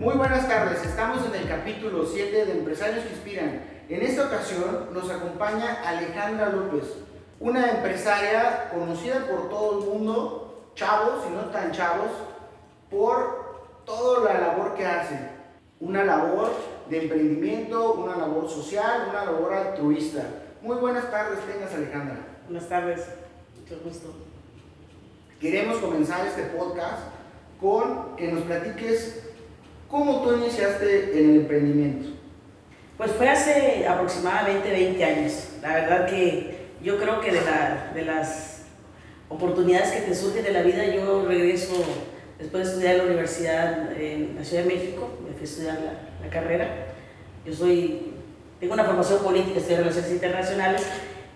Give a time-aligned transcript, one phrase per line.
[0.00, 3.60] Muy buenas tardes, estamos en el capítulo 7 de Empresarios que Inspiran.
[3.86, 6.84] En esta ocasión nos acompaña Alejandra López,
[7.38, 12.12] una empresaria conocida por todo el mundo, chavos y no tan chavos,
[12.90, 15.18] por toda la labor que hace.
[15.80, 16.50] Una labor
[16.88, 20.22] de emprendimiento, una labor social, una labor altruista.
[20.62, 22.16] Muy buenas tardes, tengas Alejandra.
[22.48, 23.06] Buenas tardes,
[23.60, 24.14] mucho gusto.
[25.38, 27.02] Queremos comenzar este podcast
[27.60, 29.29] con que nos platiques
[29.90, 32.10] ¿Cómo tú iniciaste en el emprendimiento?
[32.96, 35.48] Pues fue hace aproximadamente 20 años.
[35.62, 37.40] La verdad que yo creo que de,
[37.94, 38.66] de las
[39.28, 41.84] oportunidades que te surgen de la vida, yo regreso
[42.38, 45.74] después de estudiar en la universidad en la Ciudad de México, me fui a estudiar
[45.80, 46.68] la, la carrera.
[47.44, 48.12] Yo soy,
[48.60, 50.82] tengo una formación política, estudié Relaciones Internacionales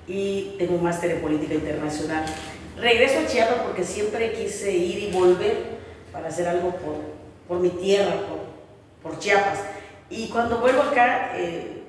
[0.06, 2.24] y tengo un máster en Política Internacional.
[2.80, 5.56] Regreso a Chiapas porque siempre quise ir y volver
[6.12, 6.96] para hacer algo por,
[7.48, 8.14] por mi tierra,
[9.04, 9.60] por Chiapas.
[10.10, 11.84] Y cuando vuelvo acá, eh,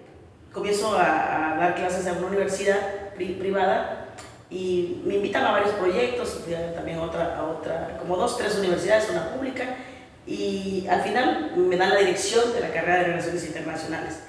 [0.53, 4.09] comienzo a, dar clases en una universidad privada
[4.49, 6.41] y me invitan a varios proyectos,
[6.75, 9.77] también a otra, a otra, como dos, tres universidades, una pública,
[10.27, 14.19] y al final me dan la dirección de la carrera de Relaciones Internacionales.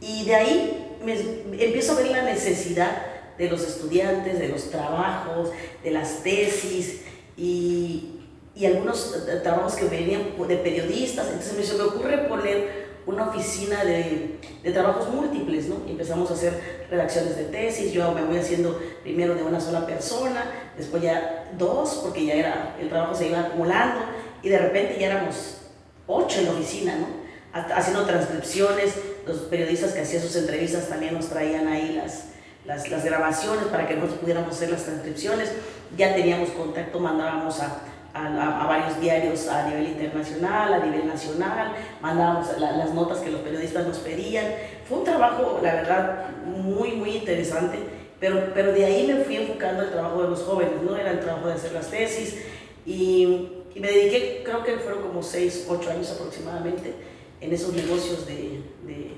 [0.00, 2.90] Y de ahí me, empiezo a ver la necesidad
[3.38, 5.50] de los estudiantes, de los trabajos,
[5.82, 7.02] de las tesis,
[7.36, 8.15] y,
[8.56, 14.40] y algunos trabajos que venían de periodistas, entonces se me ocurre poner una oficina de,
[14.62, 15.76] de, trabajos múltiples, ¿no?
[15.86, 19.86] Y empezamos a hacer redacciones de tesis, yo me voy haciendo primero de una sola
[19.86, 24.00] persona, después ya dos, porque ya era, el trabajo se iba acumulando,
[24.42, 25.58] y de repente ya éramos
[26.06, 27.06] ocho en la oficina, ¿no?
[27.52, 28.94] Haciendo transcripciones,
[29.26, 32.28] los periodistas que hacían sus entrevistas también nos traían ahí las,
[32.64, 35.52] las, las grabaciones para que nosotros pudiéramos hacer las transcripciones,
[35.96, 37.82] ya teníamos contacto, mandábamos a
[38.16, 43.86] a, varios diarios a nivel internacional, a nivel nacional, mandábamos las notas que los periodistas
[43.86, 44.46] nos pedían.
[44.88, 47.78] Fue un trabajo, la verdad, muy, muy interesante,
[48.18, 50.96] pero, pero de ahí me fui enfocando al trabajo de los jóvenes, ¿no?
[50.96, 52.38] Era el trabajo de hacer las tesis
[52.86, 56.94] y, y me dediqué, creo que fueron como 6, 8 años aproximadamente,
[57.40, 59.10] en esos negocios de, de,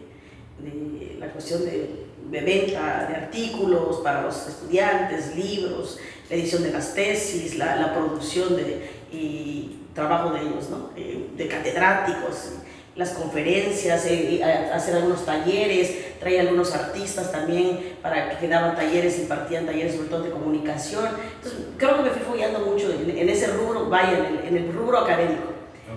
[0.59, 5.99] de la cuestión de, de venta de artículos para los estudiantes, libros,
[6.29, 10.91] la edición de las tesis, la, la producción de, y trabajo de ellos, ¿no?
[10.97, 12.53] Eh, de catedráticos,
[12.95, 19.67] las conferencias, eh, hacer algunos talleres, traía algunos artistas también para que daban talleres, impartían
[19.67, 21.07] talleres sobre todo de comunicación.
[21.37, 25.55] Entonces, creo que me fui follando mucho en, ese rubro, vaya, en el, rubro académico.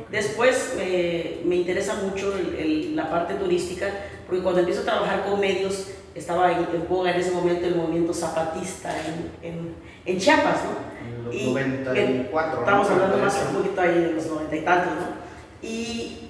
[0.09, 2.33] Después me, me, interesa mucho
[2.93, 3.87] la parte turística,
[4.31, 8.13] porque cuando empiezo a trabajar con medios, estaba en, en en ese momento el movimiento
[8.13, 9.75] zapatista en, en,
[10.05, 11.31] en Chiapas, ¿no?
[11.33, 12.59] En los 94.
[12.61, 15.67] Estamos hablando más un poquito ahí de los 90 y tantos, ¿no?
[15.67, 16.29] Y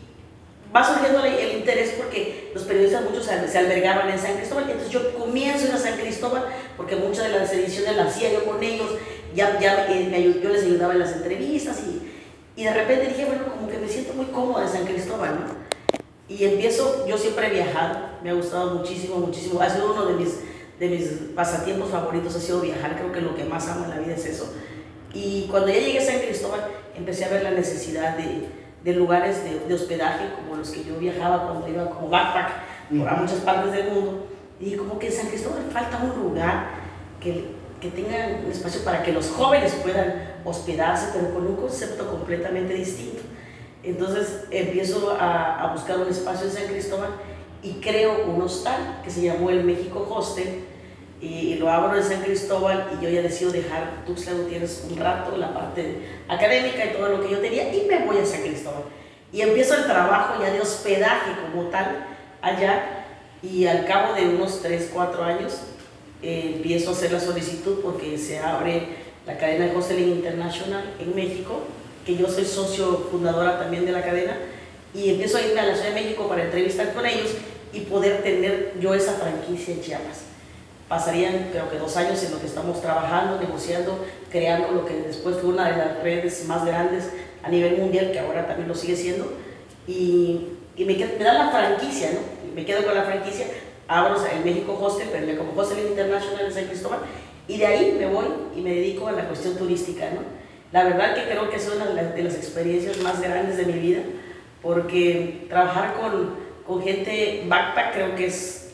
[0.76, 5.14] va surgiendo el, interés porque los periodistas muchos se, albergaban en San Cristóbal, entonces yo
[5.14, 6.46] comienzo en San Cristóbal
[6.78, 8.90] porque muchas de las ediciones las hacía yo con ellos,
[9.36, 13.44] ya, ya me, yo les ayudaba en las entrevistas y, y de repente dije, bueno,
[13.46, 15.61] como que me siento muy cómoda en San Cristóbal, ¿no?
[16.38, 19.60] Y empiezo, yo siempre he viajado, me ha gustado muchísimo, muchísimo.
[19.60, 20.40] Ha sido uno de mis,
[20.80, 24.00] de mis pasatiempos favoritos, ha sido viajar, creo que lo que más amo en la
[24.00, 24.54] vida es eso.
[25.14, 26.62] Y cuando ya llegué a San Cristóbal,
[26.96, 28.48] empecé a ver la necesidad de,
[28.84, 32.50] de lugares de, de, hospedaje, como los que yo viajaba cuando iba como backpack
[32.98, 34.28] por a muchas partes del mundo.
[34.60, 36.70] Y como que en San Cristóbal falta un lugar
[37.20, 42.10] que, que tenga un espacio para que los jóvenes puedan hospedarse, pero con un concepto
[42.10, 43.22] completamente distinto.
[43.84, 47.10] Entonces empiezo a, a, buscar un espacio en San Cristóbal
[47.64, 50.64] y creo un hostal que se llamó el México Hostel
[51.22, 55.38] y, lo abro en San Cristóbal y yo ya decido dejar Tuxtla Gutiérrez un rato,
[55.38, 55.98] la parte
[56.28, 58.84] académica y todo lo que yo tenía y me voy a San Cristóbal.
[59.32, 62.06] Y empiezo el trabajo ya de hospedaje como tal
[62.42, 63.06] allá
[63.44, 65.62] y al cabo de unos 3, 4 años
[66.24, 68.88] eh, empiezo a hacer la solicitud porque se abre
[69.28, 71.62] la cadena de Hosteling International en México
[72.06, 74.38] que yo soy socio fundadora también de la cadena,
[74.94, 77.30] y empiezo a irme a la Ciudad de México para entrevistar con ellos
[77.72, 80.24] y poder tener yo esa franquicia en Chiapas.
[80.90, 85.38] Pasarían creo que dos años en lo que estamos trabajando, negociando, creando lo que después
[85.38, 87.10] fue una de las redes más grandes
[87.44, 89.32] a nivel mundial, que ahora también lo sigue siendo,
[89.88, 92.20] y, y me, me dan la franquicia, ¿no?
[92.54, 93.46] Me quedo con la franquicia,
[93.88, 97.00] abro el México Hostel, pero como Hostel International en San Cristóbal,
[97.48, 98.26] y de ahí me voy
[98.56, 100.42] y me dedico a la cuestión turística, ¿no?
[100.72, 104.02] La verdad que creo que es una de las experiencias más grandes de mi vida,
[104.62, 106.36] porque trabajar con,
[106.66, 108.74] con gente backpack creo que es,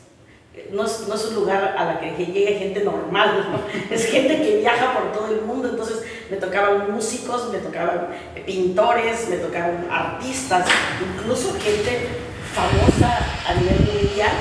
[0.71, 3.61] no es, no es, un lugar a la que llegue gente normal, ¿no?
[3.95, 8.09] es gente que viaja por todo el mundo, entonces me tocaban músicos, me tocaban
[8.45, 10.67] pintores, me tocaban artistas,
[11.01, 12.09] incluso gente
[12.53, 14.31] famosa a nivel mundial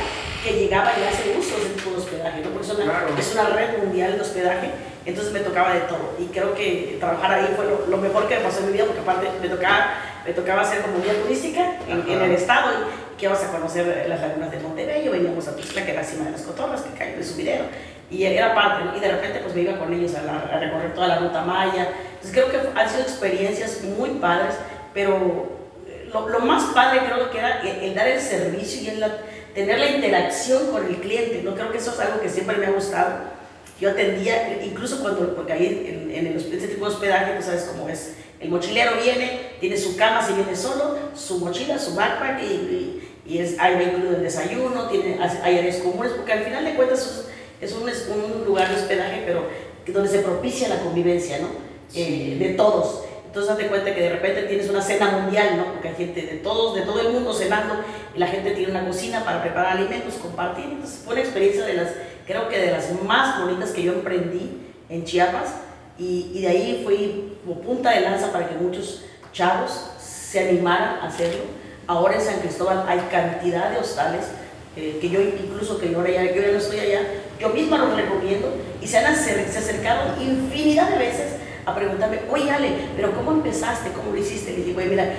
[0.44, 2.50] que llegaba y hace uso de tipo de hospedaje, ¿no?
[2.50, 4.70] porque es una, es una red mundial de hospedaje,
[5.06, 8.36] entonces me tocaba de todo y creo que trabajar ahí fue lo, lo mejor que
[8.36, 9.94] me pasó en mi vida porque aparte me tocaba,
[10.24, 12.70] me tocaba hacer como guía turística en, en el estado
[13.18, 16.26] que vas a conocer las lagunas de Montebello, veníamos a Tuxtla, que era la cima
[16.26, 17.64] de las cotorras, que cayó de subidero,
[18.10, 21.08] y era parte, y de repente pues me iba con ellos a, a, recorrer toda
[21.08, 21.88] la ruta maya.
[22.14, 24.54] Entonces creo que han sido experiencias muy padres,
[24.92, 25.56] pero
[26.12, 29.18] lo, lo más padre creo que era el, el dar el servicio y el la,
[29.54, 31.54] tener la interacción con el cliente, ¿no?
[31.54, 33.35] Creo que eso es algo que siempre me ha gustado.
[33.80, 37.64] Yo atendía, incluso cuando, porque ahí en, en el, este tipo de hospedaje, tú sabes
[37.64, 42.42] cómo es, el mochilero viene, tiene su cama si viene solo, su mochila, su backpack
[42.42, 46.44] y, y y es, ahí va incluido el desayuno, tiene, hay áreas comunes, porque al
[46.44, 47.24] final de cuentas
[47.60, 49.48] es un, es un lugar de hospedaje, pero
[49.86, 51.48] donde se propicia la convivencia, ¿no?
[51.88, 52.02] Sí.
[52.02, 53.04] Eh, de todos.
[53.26, 55.72] Entonces, hazte cuenta que de repente tienes una cena mundial, ¿no?
[55.72, 57.74] Porque hay gente de todos, de todo el mundo cenando,
[58.14, 60.64] y la gente tiene una cocina para preparar alimentos, compartir.
[60.64, 61.88] Entonces, fue una experiencia de las,
[62.26, 65.54] creo que de las más bonitas que yo emprendí en Chiapas,
[65.98, 71.00] y, y de ahí fui como punta de lanza para que muchos chavos se animaran
[71.00, 71.44] a hacerlo
[71.88, 74.24] Ahora en San Cristóbal hay cantidad de hostales
[74.76, 77.00] eh, que yo incluso que yo ya, yo ya no estoy allá,
[77.38, 78.52] yo misma los recomiendo
[78.82, 83.32] y se han acer se acercado infinidad de veces a preguntarme, oye Ale, pero ¿cómo
[83.32, 83.90] empezaste?
[83.92, 84.52] ¿Cómo lo hiciste?
[84.52, 85.12] Le digo, mira,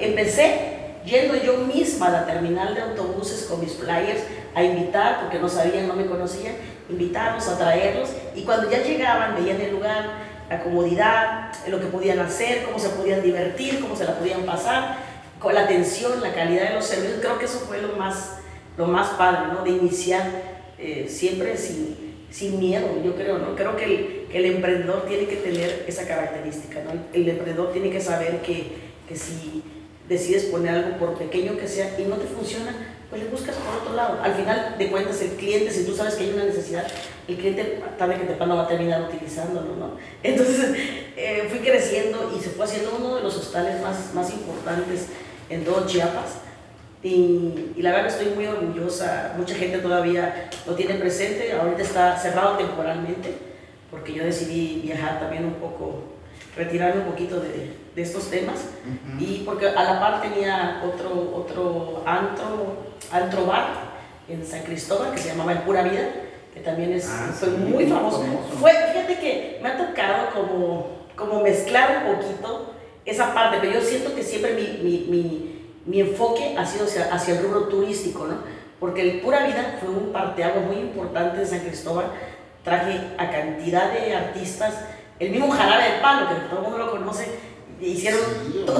[0.00, 4.22] empecé yendo yo misma a la terminal de autobuses con mis flyers
[4.54, 6.54] a invitar, porque no sabían, no me conocían,
[6.88, 12.18] invitarlos, a traerlos, y cuando ya llegaban, veían el lugar, la comodidad, lo que podían
[12.18, 14.96] hacer, cómo se podían divertir, cómo se la podían pasar,
[15.38, 18.38] con la atención, la calidad de los servicios, creo que eso fue lo más,
[18.76, 19.62] lo más padre, ¿no?
[19.62, 20.22] De iniciar
[20.78, 23.54] eh, siempre sin, sin miedo, yo creo, ¿no?
[23.54, 26.92] Creo que el, que el emprendedor tiene que tener esa característica, ¿no?
[27.12, 28.72] El emprendedor tiene que saber que,
[29.08, 29.62] que si
[30.08, 33.82] decides poner algo por pequeño que sea y no te funciona, pues le buscas por
[33.82, 34.20] otro lado.
[34.22, 36.86] Al final de cuentas, el cliente, si tú sabes que hay una necesidad,
[37.28, 39.96] el cliente tarde que temprano va a terminar utilizándolo, ¿no?
[40.22, 40.76] Entonces,
[41.16, 45.06] eh, fui creciendo y se fue haciendo uno de los hostales más, más importantes
[45.48, 46.38] en todo Chiapas.
[47.02, 52.16] Y, y, la verdad estoy muy orgullosa, mucha gente todavía lo tiene presente, ahorita está
[52.16, 53.34] cerrado temporalmente,
[53.90, 56.04] porque yo decidí viajar también un poco,
[56.56, 59.22] retirarme un poquito de, de estos temas, uh -huh.
[59.22, 62.76] y porque a la par tenía otro, otro antro,
[63.12, 63.94] antro bar
[64.28, 66.08] en San Cristóbal que se llamaba El Pura Vida,
[66.52, 68.22] que también es, ah, fue sí, muy famoso.
[68.22, 68.48] famoso.
[68.60, 70.86] Fue, fíjate que me ha tocado como,
[71.16, 72.74] como mezclar un poquito
[73.04, 77.12] esa parte, pero yo siento que siempre mi, mi, mi, mi enfoque ha sido hacia,
[77.12, 78.38] hacia, el rubro turístico, ¿no?
[78.80, 82.06] Porque el Pura Vida fue un parteaguas muy importante de San Cristóbal.
[82.62, 84.74] Traje a cantidad de artistas,
[85.18, 87.28] el mismo Jarabe del Palo, que todo el mundo lo conoce,
[87.90, 88.20] hicieron,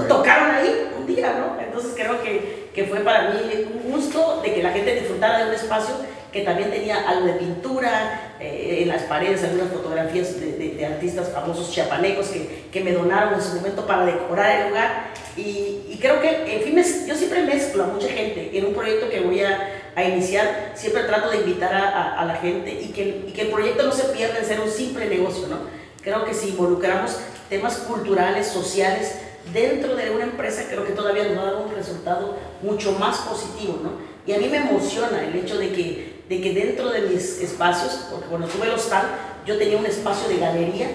[0.09, 1.61] tocaron ahí un día, ¿no?
[1.61, 3.39] Entonces creo que, que fue para mí
[3.85, 5.95] un gusto de que la gente disfrutara de un espacio
[6.35, 10.85] que también tenía algo de pintura, eh, en las paredes algunas fotografías de, de, de,
[10.85, 15.13] artistas famosos chiapanecos que, que me donaron en su momento para decorar el lugar.
[15.37, 19.09] Y, y creo que, en fin, yo siempre mezclo a mucha gente en un proyecto
[19.09, 22.89] que voy a, a iniciar, siempre trato de invitar a, a, a la gente y
[22.89, 25.59] que, y que el proyecto no se pierda en ser un simple negocio, ¿no?
[26.03, 27.17] Creo que si involucramos
[27.49, 29.17] temas culturales, sociales,
[29.53, 33.19] dentro de una empresa, creo que todavía nos va a dar un resultado mucho más
[33.19, 33.91] positivo, ¿no?
[34.27, 38.07] Y a mí me emociona el hecho de que de que dentro de mis espacios,
[38.11, 39.05] porque cuando tuve el hostal,
[39.47, 40.89] yo tenía un espacio de galería,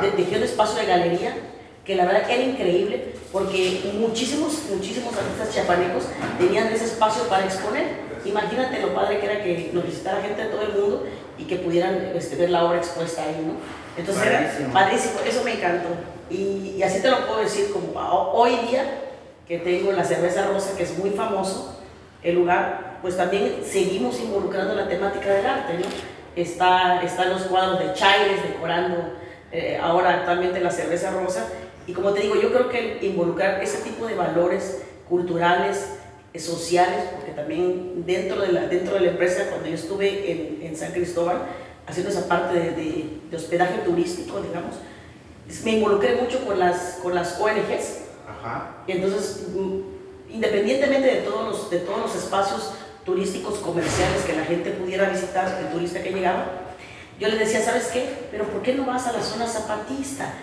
[0.00, 1.36] de, dejé un espacio de galería
[1.84, 6.04] que la verdad era increíble porque muchísimos, muchísimos artistas chapanecos
[6.38, 8.06] tenían ese espacio para exponer.
[8.24, 11.06] Imagínate lo padre que era que nos visitara gente de todo el mundo
[11.38, 13.54] y que pudieran este, ver la obra expuesta ahí, ¿no?
[13.96, 14.64] Entonces padrísimo.
[14.64, 15.88] era padrísimo, eso me encantó.
[16.30, 17.98] Y, y así te lo puedo decir, como
[18.32, 18.84] hoy día
[19.46, 21.76] que tengo la cerveza rosa, que es muy famoso,
[22.22, 25.86] el lugar pues también seguimos involucrando la temática del arte, ¿no?
[26.34, 29.12] Está, están los cuadros de Chaires decorando
[29.52, 31.48] eh, ahora actualmente la cerveza rosa.
[31.86, 35.98] Y como te digo, yo creo que involucrar ese tipo de valores culturales,
[36.34, 40.66] eh, sociales, porque también dentro de, la, dentro de la empresa, cuando yo estuve en,
[40.66, 41.42] en San Cristóbal,
[41.86, 44.74] haciendo esa parte de, de, de, hospedaje turístico, digamos,
[45.64, 48.00] me involucré mucho con las, con las ONGs.
[48.28, 48.76] Ajá.
[48.86, 52.72] Y entonces, mm, independientemente de todos los, de todos los espacios
[53.04, 56.46] turísticos comerciales que la gente pudiera visitar, el turista que llegaba,
[57.20, 58.28] yo le decía, ¿sabes qué?
[58.30, 60.34] Pero ¿por qué no vas a la zona zapatista?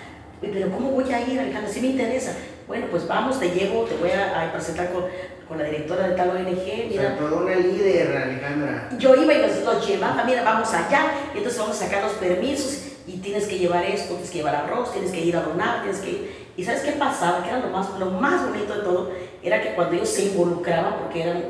[0.42, 1.72] Pero ¿cómo voy a ir, Alejandra?
[1.72, 2.34] Si me interesa.
[2.68, 5.04] Bueno, pues vamos, te llevo, te voy a, a presentar con
[5.48, 6.90] con la directora de tal ONG.
[6.90, 8.90] Mira, o sea, toda una líder, Alejandra.
[8.98, 12.14] Yo iba y los, los, llevaba, mira, vamos allá, y entonces vamos a sacar los
[12.14, 15.84] permisos, y tienes que llevar esto, tienes que llevar arroz, tienes que ir a donar,
[15.84, 16.44] tienes que...
[16.56, 17.44] Y ¿sabes qué pasaba?
[17.44, 21.00] Que era lo más, lo más bonito de todo, era que cuando ellos se involucraban,
[21.00, 21.44] porque eran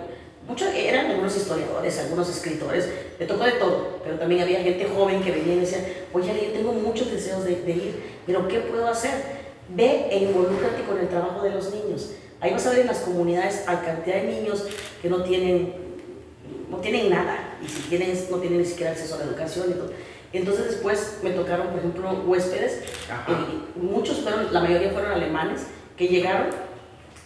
[0.48, 5.22] muchos eran algunos historiadores, algunos escritores, me tocó de todo, pero también había gente joven
[5.22, 5.80] que venía y decía,
[6.12, 9.44] oye, yo tengo muchos deseos de, de, ir, pero ¿qué puedo hacer?
[9.70, 12.12] Ve e involúcrate con el trabajo de los niños.
[12.44, 14.66] Ahí vas a ver en las comunidades a cantidad de niños
[15.02, 15.74] que no tienen,
[16.70, 19.74] no tienen nada, y si tienen, no tienen ni siquiera acceso a la educación y
[19.76, 19.94] todo.
[20.34, 26.10] Entonces después me tocaron, por ejemplo, huéspedes, eh, muchos fueron, la mayoría fueron alemanes, que
[26.10, 26.48] llegaron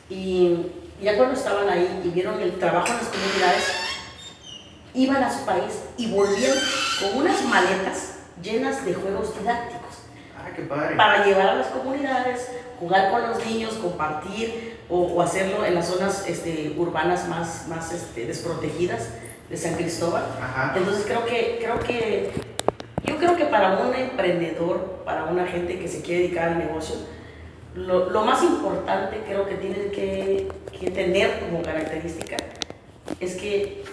[0.07, 0.67] y
[1.01, 3.63] ya cuando estaban ahí y vieron el trabajo en las comunidades,
[4.93, 6.57] iban a su país y volvían
[7.01, 9.97] con unas maletas llenas de juegos didácticos.
[10.37, 10.95] Ah, qué padre.
[10.95, 15.87] Para llevar a las comunidades, jugar con los niños, compartir o, o hacerlo en las
[15.87, 19.09] zonas este, urbanas más, más este, desprotegidas
[19.49, 20.23] de San Cristóbal.
[20.41, 20.73] Ajá.
[20.77, 22.31] Entonces creo que, creo que,
[23.03, 26.95] yo creo que para un emprendedor, para una gente que se quiere dedicar al negocio,
[27.75, 30.47] lo, lo, más importante creo que tienen que,
[30.79, 32.35] que, tener como característica
[33.19, 33.83] es que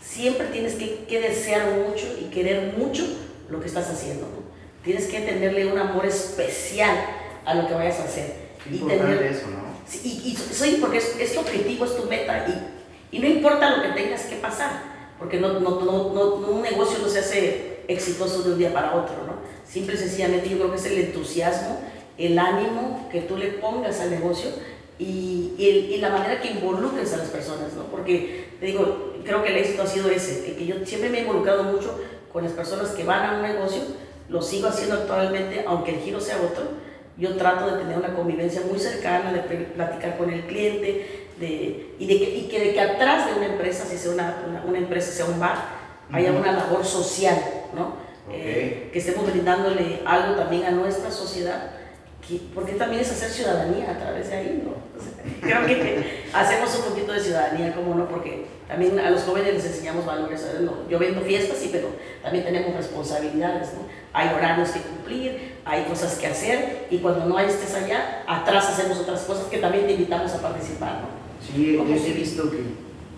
[0.00, 3.04] siempre tienes que, que, desear mucho y querer mucho
[3.50, 4.22] lo que estás haciendo.
[4.22, 4.42] ¿no?
[4.82, 6.96] Tienes que tenerle un amor especial
[7.44, 8.34] a lo que vayas a hacer.
[8.70, 9.75] y tener, eso, ¿no?
[10.02, 13.76] Y, y, sí, porque es, es, tu objetivo, es tu meta y, y no importa
[13.76, 14.82] lo que tengas que pasar,
[15.18, 19.14] porque no, no, no, un negocio no se hace exitoso de un día para otro,
[19.26, 19.36] ¿no?
[19.64, 21.78] Simple y sencillamente yo creo que es el entusiasmo
[22.18, 24.50] el ánimo que tú le pongas al negocio
[24.98, 27.84] y, y, y, la manera que involucres a las personas, ¿no?
[27.84, 31.20] Porque, te digo, creo que el éxito ha sido ese, que yo siempre me he
[31.22, 31.98] involucrado mucho
[32.32, 33.82] con las personas que van a un negocio,
[34.30, 36.64] lo sigo haciendo actualmente, aunque el giro sea otro,
[37.16, 42.06] yo trato de tener una convivencia muy cercana, de platicar con el cliente, de, y,
[42.06, 44.78] de que, y que de que atrás de una empresa, si sea una, una, una
[44.78, 45.56] empresa, sea un bar,
[46.12, 47.36] haya una labor social,
[47.74, 48.06] ¿no?
[48.26, 48.40] Okay.
[48.40, 51.70] Eh, que estemos brindándole algo también a nuestra sociedad
[52.54, 54.74] porque también es hacer ciudadanía a través de ahí, ¿no?
[55.40, 58.08] creo que hacemos un poquito de ciudadanía, ¿cómo no?
[58.08, 60.44] Porque también a los jóvenes les enseñamos valores.
[60.60, 61.88] No, yo vendo fiestas, sí, pero
[62.22, 63.86] también tenemos responsabilidades, ¿no?
[64.16, 68.98] Hay horarios que cumplir, hay cosas que hacer, y cuando no estés allá, atrás hacemos
[69.00, 71.08] otras cosas que también te invitamos a participar, ¿no?
[71.46, 72.62] Sí, yo he visto que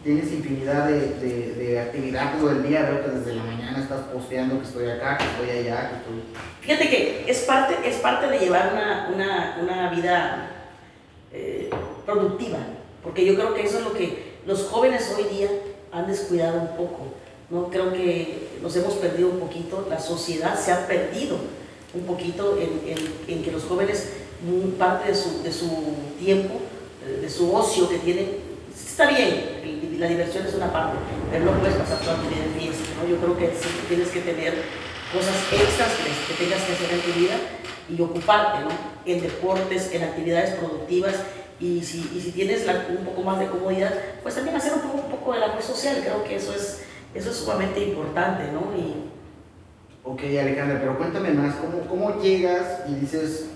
[0.02, 4.00] tienes infinidad de, de, de, actividad todo el día, veo que desde la mañana estás
[4.12, 6.22] posteando que estoy acá, que estoy allá, que estoy...
[6.62, 10.50] Fíjate que es parte, es parte de llevar una, una, una vida
[11.32, 11.70] eh,
[12.04, 12.58] productiva,
[13.04, 15.48] porque yo creo que eso es lo que los jóvenes hoy día
[15.92, 17.14] han descuidado un poco,
[17.50, 17.68] ¿no?
[17.70, 21.36] Creo que nos hemos perdido un poquito, la sociedad se ha perdido
[21.94, 24.12] un poquito en, en, en que los jóvenes,
[24.78, 25.68] parte de su, de su
[26.18, 26.54] tiempo,
[27.20, 28.28] de su ocio que tienen,
[28.74, 30.96] está bien, la diversión es una parte,
[31.30, 33.08] pero no puedes pasar toda tu vida en fiesta, ¿no?
[33.08, 34.54] Yo creo que sí, tienes que tener
[35.12, 37.36] cosas extras que, que, tengas que hacer en tu vida
[37.88, 38.70] y ocuparte, ¿no?
[39.06, 41.14] En deportes, en actividades productivas
[41.58, 44.80] y si, y si tienes la, un poco más de comodidad, pues también hacer un
[44.80, 46.82] poco, un poco de labor social, creo que eso es,
[47.14, 48.76] eso es sumamente importante, ¿no?
[48.76, 49.08] Y,
[50.04, 53.46] ok, Alejandra, pero cuéntame más, ¿cómo, cómo llegas y dices,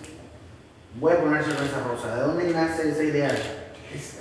[0.99, 2.15] voy a poner cerveza rosa?
[2.15, 3.35] ¿De dónde nace esa idea?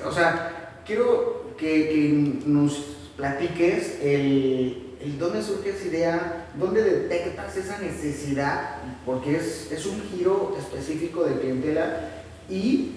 [0.05, 7.55] O sea, quiero que, que nos platiques el, el, dónde surge esa idea, dónde detectas
[7.55, 12.09] esa necesidad, porque es, es un giro específico de clientela
[12.49, 12.93] y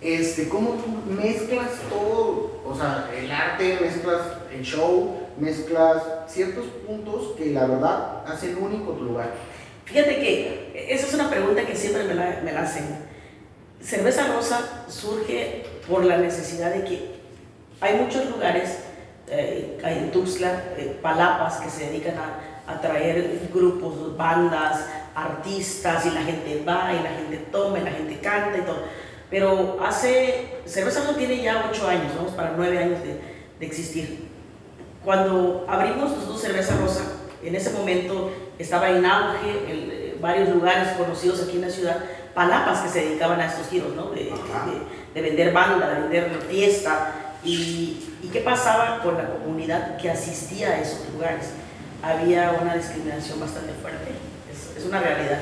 [0.00, 4.20] este, cómo tú mezclas todo, o sea, el arte, mezclas
[4.52, 9.32] el show, mezclas ciertos puntos que la verdad hacen único tu lugar.
[9.84, 12.84] Fíjate que esa es una pregunta que siempre me la, hacen.
[13.80, 17.10] Cerveza Rosa surge por la necesidad de que
[17.80, 18.78] hay muchos lugares,
[19.28, 26.06] eh, hay en Tuxtla, eh, palapas que se dedican a, a, traer grupos, bandas, artistas,
[26.06, 28.84] y la gente va, y la gente toma, y la gente canta y todo.
[29.28, 33.18] Pero hace, Cerveza no tiene ya ocho años, vamos para nueve años de,
[33.58, 34.31] de existir.
[35.04, 37.02] Cuando abrimos nosotros Cerveza Rosa,
[37.42, 41.96] en ese momento estaba en auge en varios lugares conocidos aquí en la ciudad,
[42.34, 44.10] palapas que se dedicaban a estos giros, ¿no?
[44.10, 44.32] De, de,
[45.14, 50.70] de vender banda, de vender fiesta, ¿Y, ¿Y, qué pasaba con la comunidad que asistía
[50.70, 51.46] a esos lugares?
[52.00, 54.12] Había una discriminación bastante fuerte,
[54.50, 55.40] es, es, una realidad.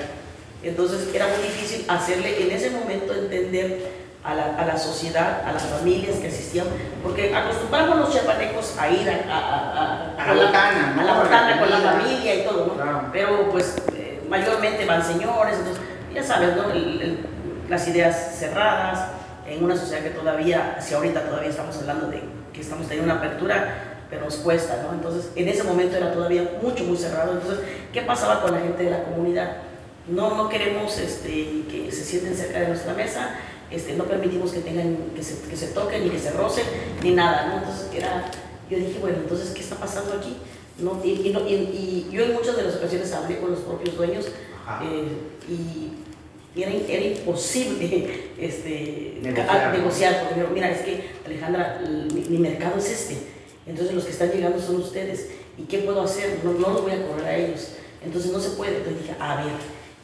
[0.63, 5.53] Entonces era muy difícil hacerle en ese momento entender a la, a la sociedad, a
[5.53, 6.67] las familias que asistían,
[7.03, 11.01] porque acostumbramos los chapanecos a ir a, a, a la botana, ¿no?
[11.01, 12.75] a la botana con la familia y todo, ¿no?
[12.75, 13.09] Claro.
[13.13, 16.71] Pero pues eh, mayormente van señores, entonces ya sabes, ¿no?
[16.71, 17.27] El, el,
[17.69, 19.07] las ideas cerradas,
[19.47, 22.23] en una sociedad que todavía, si ahorita todavía estamos hablando de
[22.53, 23.75] que estamos teniendo una apertura,
[24.11, 24.93] pero nos cuesta, ¿no?
[24.93, 27.33] Entonces, en ese momento era todavía mucho, muy cerrado.
[27.33, 29.57] Entonces, ¿qué pasaba con la gente de la comunidad?
[30.09, 31.29] No, no queremos este,
[31.71, 33.37] que se sienten cerca de nuestra mesa,
[33.71, 36.65] este, no permitimos que tengan, que se, que se toquen, ni que se rocen,
[37.03, 37.59] ni nada, ¿no?
[37.59, 38.31] Entonces, era,
[38.69, 40.37] yo dije, bueno, entonces, ¿qué está pasando aquí?
[40.79, 41.01] ¿No?
[41.05, 44.27] Y, y, y, yo en muchas de las ocasiones hablé con los propios dueños
[44.83, 45.09] eh,
[45.49, 49.73] y era, era, imposible este, negociar.
[49.77, 51.81] negociar, porque mira, es que Alejandra,
[52.13, 53.19] mi, mi, mercado es este,
[53.67, 56.41] entonces los que están llegando son ustedes, ¿y qué puedo hacer?
[56.43, 57.69] No, no los voy a cobrar a ellos,
[58.05, 58.79] entonces no se puede.
[58.79, 59.53] Entonces dije, a ver,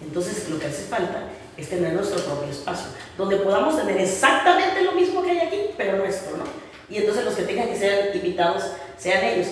[0.02, 4.92] entonces lo que hace falta es tener nuestro propio espacio, donde podamos tener exactamente lo
[4.92, 6.44] mismo que hay aquí, pero nuestro, ¿no?
[6.88, 8.62] Y entonces los que tengan que ser invitados
[8.96, 9.48] sean ellos.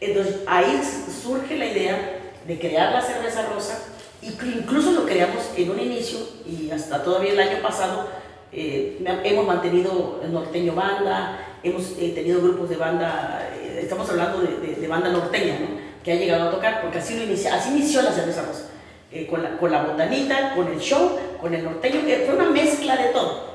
[0.00, 0.82] Entonces ahí
[1.22, 3.78] surge la idea de crear la cerveza rosa,
[4.24, 8.08] y incluso lo creamos en un inicio y hasta todavía el año pasado
[8.52, 14.38] eh, hemos mantenido el norteño banda, hemos eh, tenido grupos de banda, eh, estamos hablando
[14.40, 15.66] de, de, banda norteña, ¿no?
[16.02, 18.70] que ha llegado a tocar, porque así, lo inicia, así inició la cerveza rosa.
[19.14, 22.50] Eh, con, la, con la botanita, con el show, con el norteño, que fue una
[22.50, 23.54] mezcla de todo.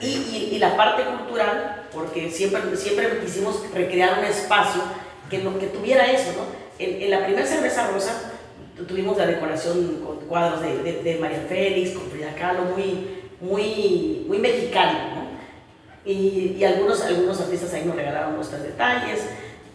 [0.00, 4.80] Y, y, la parte cultural, porque siempre, siempre quisimos recrear un espacio
[5.28, 6.44] que, lo, que tuviera eso, ¿no?
[6.78, 8.30] En, en la primera cerveza rosa
[8.86, 14.24] tuvimos la decoración con cuadros de, de, de María Félix, con Frida Kahlo, muy, muy,
[14.28, 15.22] muy mexicano, ¿no?
[16.04, 19.26] Y, y, algunos, algunos artistas ahí nos regalaron nuestros detalles,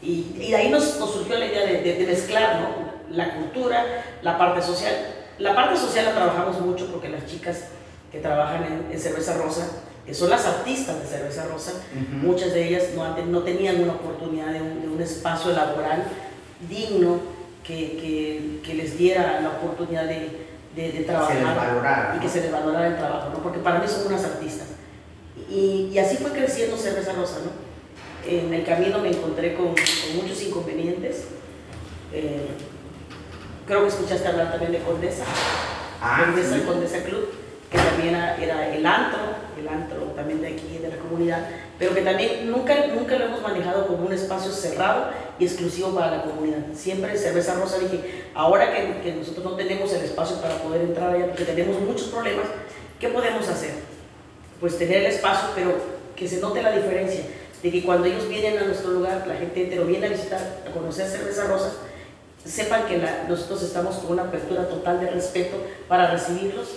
[0.01, 3.15] y, y de ahí nos, nos, surgió la idea de, de, mezclar ¿no?
[3.15, 5.16] la cultura, la parte social.
[5.39, 7.65] La parte social la trabajamos mucho porque las chicas
[8.11, 9.67] que trabajan en, Cerveza Rosa,
[10.05, 11.73] que son las artistas de Cerveza Rosa,
[12.21, 16.05] muchas de ellas no, no tenían una oportunidad de un, de un espacio laboral
[16.67, 17.19] digno
[17.63, 22.51] que, que, que, les diera la oportunidad de, de, de trabajar y que se les
[22.51, 23.43] valorara el trabajo, ¿no?
[23.43, 24.67] porque para mí son unas artistas.
[25.49, 27.39] Y, y, así fue creciendo Cerveza Rosa.
[27.43, 27.67] ¿no?
[28.29, 31.25] En el camino me encontré con, con muchos inconvenientes.
[32.13, 32.47] Eh,
[33.67, 35.25] creo que escuchaste hablar también de Condesa,
[36.01, 36.61] ah, Condesa, sí.
[36.61, 37.29] Condesa Club,
[37.69, 39.19] que también era, el antro,
[39.59, 41.45] el antro también de aquí, de la comunidad,
[41.77, 46.17] pero que también nunca, nunca lo hemos manejado como un espacio cerrado y exclusivo para
[46.17, 46.59] la comunidad.
[46.73, 51.13] Siempre Cerveza Rosa dije, ahora que, que nosotros no tenemos el espacio para poder entrar
[51.13, 52.45] allá, porque tenemos muchos problemas,
[52.99, 53.71] ¿qué podemos hacer?
[54.61, 55.75] Pues tener el espacio, pero
[56.15, 57.21] que se note la diferencia
[57.61, 60.71] de que cuando ellos vienen a nuestro lugar, la gente entero viene a visitar, a
[60.71, 61.73] conocer Cerveza Rosa,
[62.47, 65.57] sepan que nosotros estamos con una apertura total de respeto
[65.87, 66.67] para recibirlos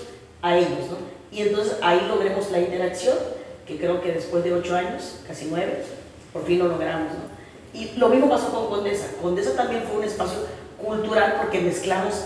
[0.43, 0.97] a ellos, ¿no?
[1.31, 3.17] Y entonces ahí logremos la interacción,
[3.67, 5.85] que creo que después de ocho años, casi nueve,
[6.33, 7.31] por fin lo logramos, ¿no?
[7.73, 9.07] Y lo mismo pasó con Condesa.
[9.23, 10.39] Condesa también fue un espacio
[10.77, 12.25] cultural porque mezclamos,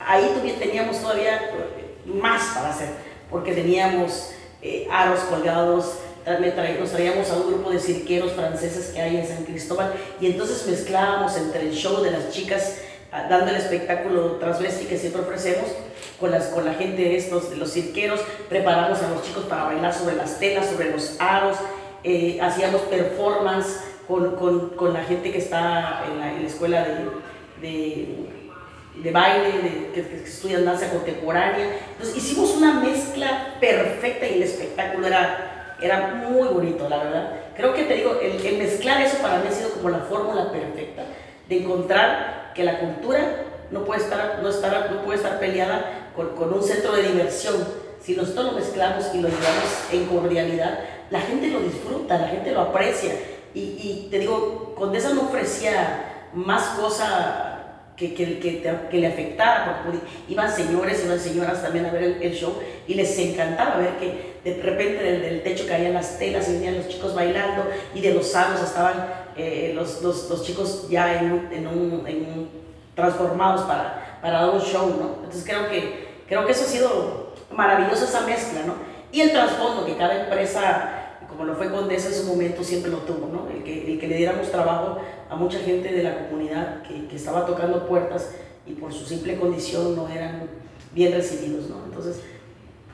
[0.00, 1.50] ahí teníamos todavía
[2.06, 2.88] más para hacer,
[3.30, 4.30] porque teníamos
[4.62, 9.44] eh, aros colgados, nos traíamos a un grupo de cirqueros franceses que hay en San
[9.44, 12.78] Cristóbal y entonces mezclábamos entre el show de las chicas
[13.12, 15.66] ah, dando el espectáculo transvesti que siempre ofrecemos
[16.18, 19.94] con, las, con la gente de estos, los cirqueros, preparamos a los chicos para bailar
[19.94, 21.58] sobre las telas, sobre los aros,
[22.02, 26.86] eh, hacíamos performance con, con, con, la gente que está en la, escuela
[27.60, 28.28] de,
[29.02, 31.76] de, baile, que, que, estudian danza contemporánea.
[31.92, 37.32] Entonces hicimos una mezcla perfecta y el espectáculo era era muy bonito, la verdad.
[37.56, 41.02] Creo que te digo, el, mezclar eso para mí ha sido como la fórmula perfecta
[41.48, 46.34] de encontrar que la cultura no puede estar, no estar, no puede estar peleada con,
[46.36, 47.56] con un centro de diversión.
[48.00, 50.78] Si nosotros lo mezclamos y lo llevamos en cordialidad,
[51.10, 53.12] la gente lo disfruta, la gente lo aprecia.
[53.54, 57.45] Y, y te digo, Condesa no ofrecía más cosa
[57.96, 58.38] que, que,
[58.90, 62.52] que, le afectara, porque iban señores, iban señoras también a ver el, show
[62.86, 66.88] y les encantaba ver que de repente del, techo caían las telas y venían los
[66.88, 69.06] chicos bailando y de los salos estaban
[69.36, 72.48] eh, los, los, los, chicos ya en, en, un, en
[72.94, 75.16] transformados para, para dar un show, ¿no?
[75.24, 78.74] Entonces creo que, creo que eso ha sido maravilloso esa mezcla, ¿no?
[79.10, 81.06] Y el trasfondo que cada empresa
[81.36, 83.48] como lo fue Condesa en su momento, siempre lo tuvo, ¿no?
[83.50, 84.98] El que, el que le diéramos trabajo
[85.28, 88.30] a mucha gente de la comunidad que, que, estaba tocando puertas
[88.66, 90.48] y por su simple condición no eran
[90.92, 91.84] bien recibidos, ¿no?
[91.84, 92.20] Entonces...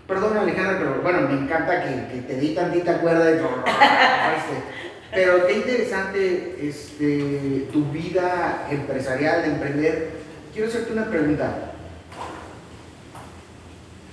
[0.07, 3.65] Perdón Alejandra, pero bueno, me encanta que, que te di tantita cuerda de todo.
[5.15, 10.11] pero qué interesante este, tu vida empresarial, de emprender.
[10.53, 11.73] Quiero hacerte una pregunta.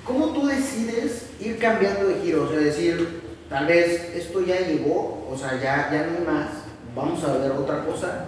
[0.06, 2.44] ¿Cómo tú decides ir cambiando de giro?
[2.44, 6.50] O sea, decir, tal vez esto ya llegó, o sea, ya, ya no hay más,
[7.00, 8.26] vamos a ver otra cosa.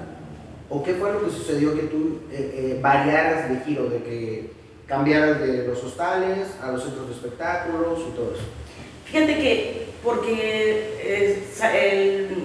[0.69, 4.51] ¿O qué fue lo que sucedió que tú eh, eh, variaras de giro, de que
[4.87, 8.43] cambiaras de los hostales a los centros de espectáculos y todo eso?
[9.05, 11.43] Fíjate que Porque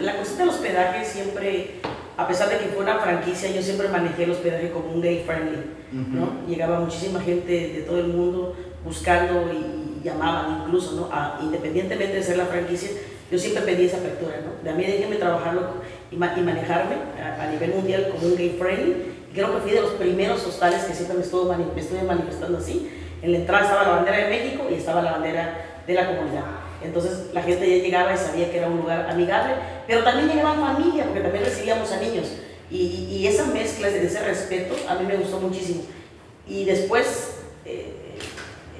[0.00, 1.70] la cuestión del hospedaje siempre,
[2.16, 5.22] a pesar de que fue una franquicia, yo siempre manejé el hospedaje como un gay
[5.24, 5.58] friendly,
[5.92, 6.46] ¿no?
[6.46, 11.10] Llegaba muchísima gente de todo el mundo buscando y, llamaban incluso, ¿no?
[11.44, 12.90] independientemente de ser la franquicia,
[13.30, 14.62] yo siempre pedí esa apertura, ¿no?
[14.62, 15.62] De a mí déjenme trabajarlo
[16.10, 16.96] y, manejarme
[17.40, 19.14] a, nivel mundial como un gay friendly.
[19.34, 22.90] Creo que fui de los primeros hostales que siempre me, estuvo me estuve manifestando así.
[23.22, 26.44] En la entrada estaba la bandera de México y estaba la bandera de la comunidad.
[26.82, 29.54] Entonces la gente ya llegaba y sabía que era un lugar amigable,
[29.86, 32.26] pero también llegaban familia, porque también recibíamos a niños.
[32.70, 35.82] Y, y, esa mezcla de ese respeto a mí me gustó muchísimo.
[36.48, 37.92] Y después, eh,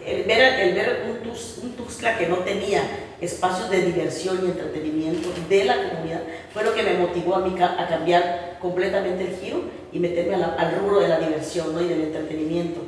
[0.05, 2.83] el ver, el ver un, un Tuxtla que no tenía
[3.21, 7.55] espacios de diversión y entretenimiento de la comunidad fue lo que me motivó a mí
[7.61, 11.81] a cambiar completamente el giro y meterme al rubro de la diversión ¿no?
[11.81, 12.81] y del entretenimiento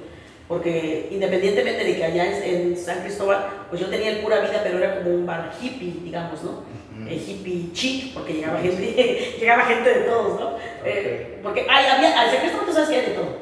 [0.49, 4.79] porque independientemente de que allá en, San Cristóbal, pues yo tenía el pura vida, pero
[4.79, 6.63] era como un bar hippie, digamos, ¿no?
[7.07, 10.57] El hippie chic, porque llegaba gente, llegaba gente de todos, ¿no?
[10.85, 13.37] Eh, porque ay, había, al San Cristóbal tú sabes que hay de todo,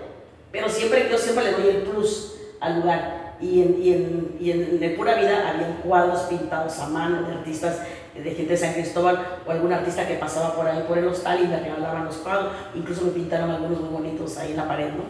[0.50, 3.15] pero siempre, yo siempre le doy el plus al lugar.
[3.40, 7.34] Y en, y en, y en, el pura vida había cuadros pintados a mano de
[7.34, 7.80] artistas
[8.14, 11.40] de gente de San Cristóbal o algún artista que pasaba por ahí por el hostal
[11.44, 14.88] y me regalaban los cuadros, incluso me pintaron algunos muy bonitos ahí en la pared,
[14.88, 15.04] ¿no?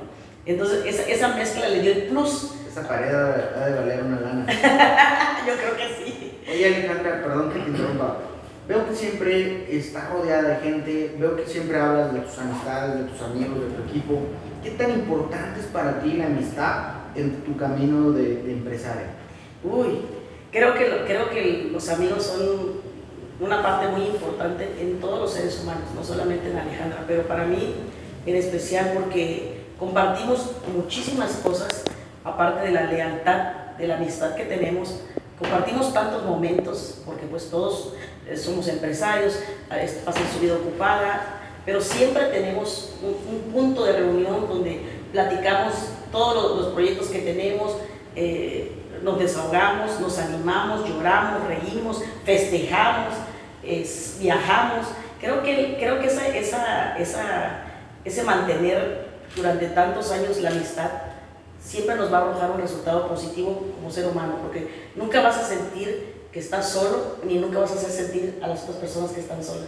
[0.44, 2.54] Entonces, esa, esa, mezcla le dio el plus.
[2.70, 4.46] Esa pared ha de valer una lana.
[5.46, 6.38] Yo creo que sí.
[6.48, 8.16] Oye, Alejandra, perdón que te interrumpa.
[8.68, 13.04] Veo que siempre estás rodeada de gente, veo que siempre hablas de tus amistades, de
[13.04, 14.20] tus amigos, de tu equipo.
[14.62, 19.08] ¿Qué tan importante es para ti la amistad en tu camino de, empresaria?
[19.64, 20.00] Uy,
[20.52, 22.86] creo que, creo que los amigos son
[23.40, 27.44] una parte muy importante en todos los seres humanos, no solamente en Alejandra, pero para
[27.44, 27.74] mí
[28.24, 31.84] en especial porque Compartimos muchísimas cosas,
[32.24, 35.02] aparte de la lealtad, de la amistad que tenemos.
[35.38, 37.92] Compartimos tantos momentos, porque pues todos
[38.26, 39.38] eh, somos empresarios,
[40.02, 44.80] pasan su vida ocupada, pero siempre tenemos un, punto de reunión donde
[45.12, 45.74] platicamos
[46.16, 47.76] todos los, proyectos que tenemos,
[48.14, 53.12] eh, nos desahogamos, nos animamos, lloramos, reímos, festejamos,
[54.18, 54.86] viajamos.
[55.20, 57.64] Creo que, creo que esa, esa, esa,
[58.02, 60.90] ese mantener durante tantos años la amistad
[61.62, 65.44] siempre nos va a arrojar un resultado positivo como ser humano, porque nunca vas a
[65.44, 69.20] sentir que estás solo, ni nunca vas a hacer sentir a las otras personas que
[69.20, 69.66] están solas.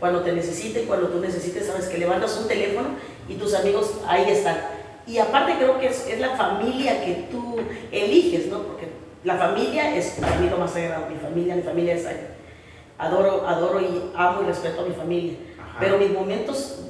[0.00, 2.88] Cuando te necesiten, cuando tú necesites, sabes que levantas un teléfono
[3.28, 4.73] y tus amigos ahí están.
[5.06, 7.56] Y aparte creo que es, es la familia que tú
[7.92, 8.62] eliges, ¿no?
[8.62, 8.88] porque
[9.22, 12.06] la familia es para mí lo más sagrado, mi familia, mi familia es
[12.98, 15.34] adoro, adoro y amo y respeto a mi familia.
[15.80, 16.80] Pero mis momentos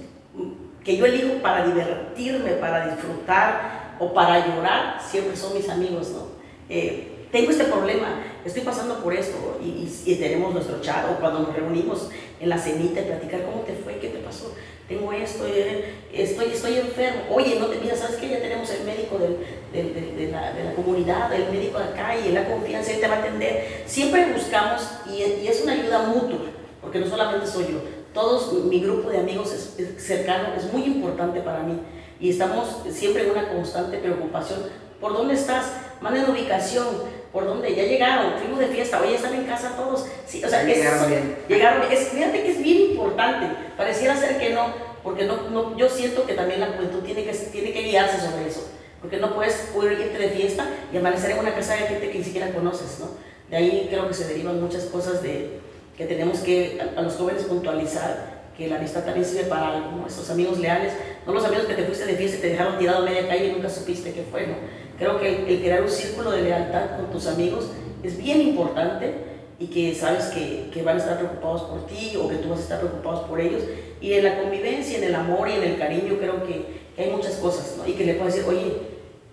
[0.85, 6.27] que yo elijo para divertirme, para disfrutar o para llorar, siempre son mis amigos, ¿no?
[6.68, 11.55] Eh, tengo este problema, estoy pasando por esto y, tenemos nuestro chat o cuando nos
[11.55, 14.55] reunimos en la cenita y platicar cómo te fue, qué te pasó,
[14.88, 18.28] tengo esto, eh, estoy, estoy enfermo, oye, no te mira, ¿sabes qué?
[18.28, 19.38] Ya tenemos el médico del,
[19.72, 23.16] de, la, de, la, comunidad, el médico de acá y la confianza, él te va
[23.16, 23.82] a atender.
[23.86, 26.50] Siempre buscamos y, y es una ayuda mutua,
[26.82, 27.80] porque no solamente soy yo,
[28.14, 31.80] todos, mi grupo de amigos es, cercano es muy importante para mí
[32.20, 34.60] y estamos siempre en una constante preocupación.
[35.00, 35.66] ¿Por dónde estás?
[36.00, 36.86] Manden ubicación.
[37.34, 37.74] ¿Por dónde?
[37.74, 40.06] Ya llegaron, fuimos de fiesta, hoy están en casa todos.
[40.24, 41.36] Sí, o sea, llegaron bien.
[41.48, 43.48] Llegaron, es, fíjate que es bien importante.
[43.76, 47.32] Pareciera ser que no, porque no, no, yo siento que también la juventud tiene que,
[47.32, 48.68] tiene que guiarse sobre eso.
[49.00, 52.18] Porque no puedes poder irte de fiesta y amanecer en una casa de gente que
[52.18, 53.08] ni siquiera conoces, ¿no?
[53.50, 55.58] De ahí creo que se derivan muchas cosas de,
[55.98, 60.30] que tenemos que a, los jóvenes puntualizar que la amistad también sirve para algo, Esos
[60.30, 60.92] amigos leales,
[61.26, 63.46] no los amigos que te fuiste de fiesta y te dejaron tirado a media calle
[63.48, 64.54] y nunca supiste qué fue, ¿no?
[64.98, 67.70] Creo que el, crear un círculo de lealtad con tus amigos
[68.02, 69.14] es bien importante
[69.59, 72.61] y que sabes que, que, van a estar preocupados por ti o que tú vas
[72.61, 73.62] a estar preocupados por ellos.
[74.00, 77.35] Y en la convivencia, en el amor y en el cariño creo que, hay muchas
[77.35, 77.88] cosas, ¿no?
[77.88, 78.72] Y que le puedes decir, oye,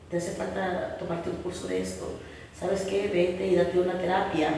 [0.10, 2.08] te hace falta tomarte un curso de esto,
[2.60, 3.08] ¿sabes qué?
[3.14, 4.50] Vete y date una terapia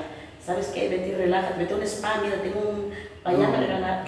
[0.45, 0.89] ¿sabes qué?
[0.89, 2.91] Vete y relájate, vete a un spa, mira, tengo un
[3.23, 4.05] pañal no, regalar.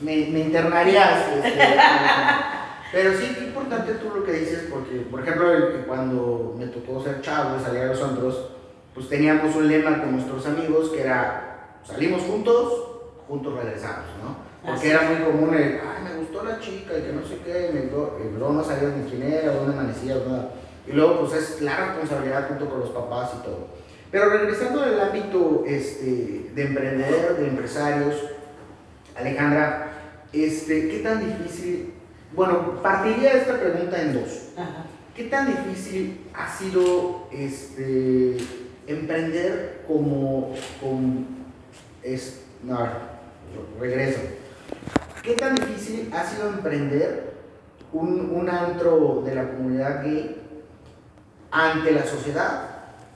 [0.00, 1.26] me, me internarías.
[1.44, 1.50] Este,
[2.92, 5.48] pero sí, qué importante tú lo que dices, porque, por ejemplo,
[5.86, 8.50] cuando me tocó ser chavo y salir a los antros,
[8.94, 12.90] pues teníamos un lema con nuestros amigos que era, salimos juntos,
[13.26, 14.36] juntos regresamos, ¿no?
[14.68, 17.70] Porque era muy común el, ay, me gustó la chica y que no sé qué,
[17.72, 20.50] y luego no sabías ni quién era, dónde amanecías, nada.
[20.86, 23.68] Y luego, pues es la responsabilidad junto con los papás y todo.
[24.10, 28.16] Pero regresando al ámbito este, de emprendedor, de empresarios,
[29.16, 29.92] Alejandra,
[30.32, 31.94] este, ¿qué tan difícil,
[32.34, 34.48] bueno, partiría esta pregunta en dos.
[35.14, 38.36] ¿Qué tan difícil ha sido este,
[38.86, 40.54] emprender como,
[42.02, 42.78] es, no,
[43.78, 44.20] regreso.
[45.22, 47.32] ¿Qué tan difícil ha sido emprender
[47.92, 50.40] un, un antro de la comunidad gay
[51.50, 52.68] ante la sociedad,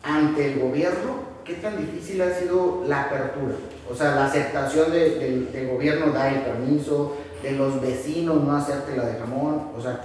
[0.03, 1.27] ante el gobierno?
[1.45, 3.55] ¿Qué tan difícil ha sido la apertura?
[3.91, 9.07] O sea, la aceptación del gobierno, dar el permiso, de los vecinos no hacerte la
[9.07, 10.01] de jamón, o sea,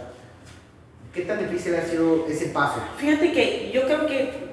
[1.12, 2.80] ¿qué tan difícil ha sido ese paso?
[2.98, 4.52] Fíjate que yo creo que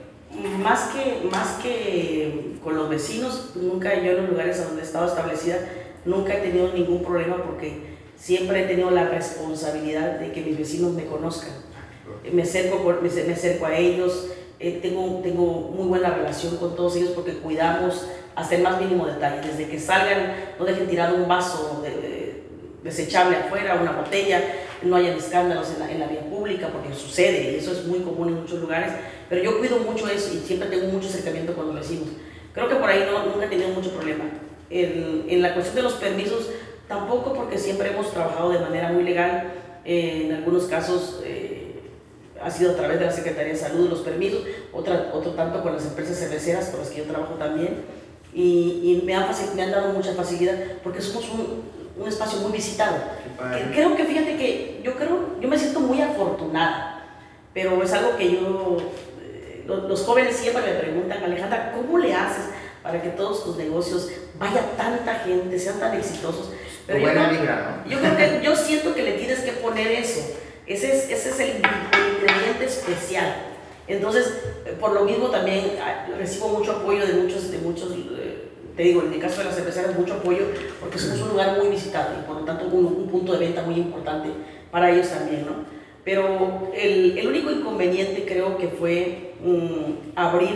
[0.63, 5.07] más que, más que con los vecinos, nunca yo en los lugares donde he estado
[5.07, 5.59] establecida,
[6.07, 10.93] nunca he tenido ningún problema porque siempre he tenido la responsabilidad de que mis vecinos
[10.93, 11.53] me conozcan.
[12.33, 17.11] Me acerco, me, acerco a ellos, eh, tengo, tengo muy buena relación con todos ellos
[17.11, 19.47] porque cuidamos hasta el más mínimo detalle.
[19.47, 21.83] Desde que salgan, no dejen tirado un vaso
[22.83, 24.43] desechable afuera, una botella,
[24.83, 28.01] no hayan escándalos en la, en la vía pública porque sucede, y eso es muy
[28.01, 28.93] común en muchos lugares
[29.29, 32.09] pero yo cuido mucho eso y siempre tengo mucho acercamiento con los vecinos.
[32.53, 34.25] Creo que por ahí no, nunca he tenido mucho problema.
[34.71, 36.49] En, en la cuestión de los permisos,
[36.87, 39.53] tampoco porque siempre hemos trabajado de manera muy legal.
[39.85, 41.81] Eh, en algunos casos eh,
[42.43, 45.75] ha sido a través de la Secretaría de Salud los permisos, otra, otro tanto con
[45.75, 47.83] las empresas cerveceras con las que yo trabajo también.
[48.35, 51.63] Y, y me, han me han dado mucha facilidad porque somos un,
[51.99, 52.97] un espacio muy visitado.
[53.73, 57.05] creo que fíjate que yo creo, yo me siento muy afortunada,
[57.53, 58.79] pero es algo que yo
[59.67, 62.47] los, jóvenes siempre me preguntan, Alejandra, ¿cómo le haces
[62.83, 66.53] para que todos tus negocios vaya tanta gente, sean tan exitosos?
[66.87, 70.21] Pero yo, creo, yo creo que yo siento que le tienes que poner eso.
[70.67, 73.35] Ese es, ese es el, ingrediente especial.
[73.87, 74.33] Entonces,
[74.81, 78.48] por lo mismo también ah, recibo mucho apoyo de muchos, de muchos eh,
[78.79, 80.47] te digo, en el caso de las empresarias, mucho apoyo
[80.79, 83.63] porque somos un lugar muy visitado y por lo tanto un, un punto de venta
[83.63, 84.29] muy importante
[84.71, 85.65] para ellos también, ¿no?
[86.05, 90.55] Pero el, el único inconveniente creo que fue mm, abrir,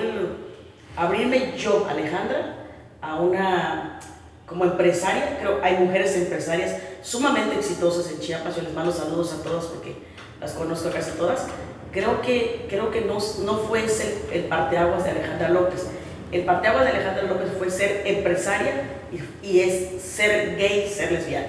[0.97, 2.59] abrirme yo, Alejandra,
[3.01, 3.99] a una,
[4.47, 9.43] como empresaria, creo hay mujeres empresarias sumamente exitosas en Chiapas, yo les mando saludos a
[9.43, 9.97] todas porque
[10.41, 11.49] las conozco casi todas.
[11.91, 15.89] Creo que, creo que no, no fue ser el parteaguas de Alejandra López.
[16.33, 21.47] El parteaguas de Alejandra López fue ser empresaria y, y es ser gay, ser lesbiana.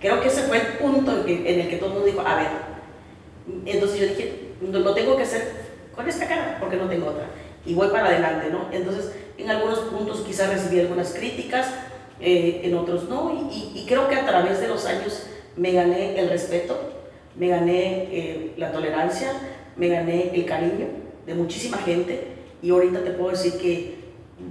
[0.00, 2.20] Creo que ese fue el punto en, que, en el que todo el mundo dijo,
[2.20, 2.48] a ver,
[3.64, 5.50] entonces yo dije, lo tengo que hacer
[5.94, 7.26] con esta cara porque no tengo otra.
[7.64, 8.66] Y voy para adelante, ¿no?
[8.72, 11.68] Entonces, en algunos puntos quizás recibí algunas críticas,
[12.20, 13.48] eh, en otros no.
[13.50, 16.78] Y, creo que a través de los años me gané el respeto,
[17.36, 19.32] me gané eh, la tolerancia,
[19.76, 20.86] me gané el cariño
[21.26, 22.28] de muchísima gente.
[22.62, 24.03] Y ahorita te puedo decir que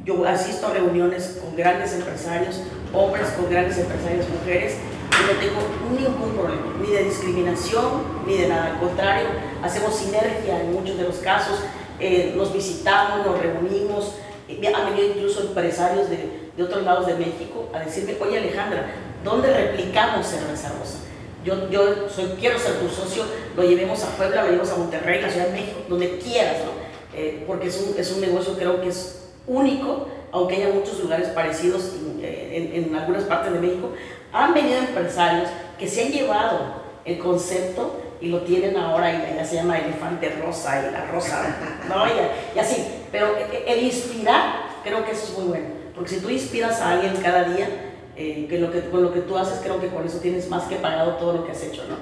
[0.06, 2.62] yo asisto a reuniones con grandes empresarios,
[2.93, 4.78] hombres con grandes empresarios, mujeres,
[5.22, 5.62] no tengo
[5.98, 8.74] ningún problema, ni de discriminación, ni de nada.
[8.74, 9.28] Al contrario,
[9.62, 11.60] hacemos sinergia en muchos de los casos,
[12.00, 14.15] eh, nos visitamos, nos reunimos.
[14.50, 18.88] Eh, han venido incluso empresarios de, de, otros lados de México a decirme, oye Alejandra,
[19.24, 21.00] ¿dónde replicamos Cerveza Rosa?
[21.46, 23.24] Yo, yo soy, quiero ser tu socio,
[23.56, 26.84] lo llevemos a Puebla, lo llevemos a Monterrey, a Ciudad de México, donde quieras, ¿no?
[27.17, 31.29] Eh, porque es un, es un negocio creo que es único, aunque haya muchos lugares
[31.29, 33.91] parecidos en, en, en algunas partes de México,
[34.32, 39.43] han venido empresarios que se han llevado el concepto y lo tienen ahora y ya
[39.43, 41.56] se llama elefante rosa y la rosa,
[41.89, 42.06] ¿no?
[42.08, 42.88] Y, así.
[43.12, 43.36] Pero
[43.67, 45.65] el inspirar, creo que eso es muy bueno.
[45.93, 47.67] Porque si tú inspiras a alguien cada día,
[48.15, 50.63] eh, que lo que, con lo que tú haces, creo que con eso tienes más
[50.63, 51.97] que pagado todo lo que has hecho, ¿no?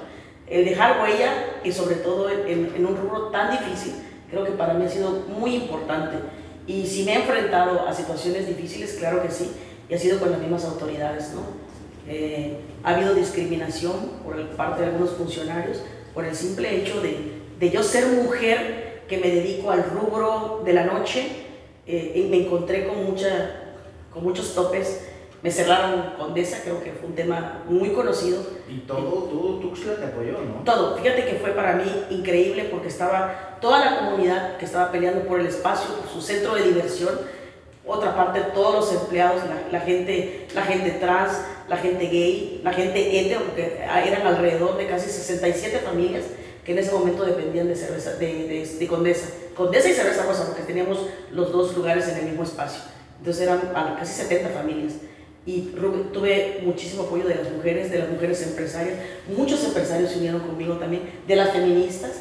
[0.46, 1.32] El dejar huella
[1.64, 3.94] y sobre todo en, en un rubro tan difícil,
[4.30, 6.18] creo que para mí ha sido muy importante.
[6.66, 9.50] Y si me he enfrentado a situaciones difíciles, claro que sí,
[9.88, 11.42] y ha sido con las mismas autoridades, ¿no?
[12.08, 13.94] Eh, ha habido discriminación
[14.24, 15.82] por parte de algunos funcionarios
[16.14, 20.72] por el simple hecho de, de yo ser mujer que me dedico al rubro de
[20.72, 21.26] la noche
[21.86, 23.76] eh, y me encontré con, mucha,
[24.12, 25.08] con muchos topes.
[25.42, 28.42] Me cerraron Condesa, creo que fue un tema muy conocido.
[28.68, 30.62] Y todo, todo Tuxtla te apoyó, ¿no?
[30.64, 30.96] Todo.
[30.96, 35.40] Fíjate que fue para mí increíble porque estaba toda la comunidad que estaba peleando por
[35.40, 37.18] el espacio, por su centro de diversión
[37.84, 41.32] otra parte todos los empleados, la, gente, la gente trans,
[41.68, 46.24] la gente gay, la gente hetero, porque eran alrededor de casi 67 familias
[46.64, 49.26] que en ese momento dependían de cerveza, de, de, Condesa.
[49.56, 52.82] Condesa y Cerveza Rosa, porque teníamos los dos lugares en el mismo espacio.
[53.18, 53.60] Entonces eran
[53.98, 54.94] casi 70 familias.
[55.44, 55.72] Y
[56.12, 58.96] tuve muchísimo apoyo de las mujeres, de las mujeres empresarias.
[59.36, 62.12] Muchos empresarios se unieron conmigo también, de las feministas,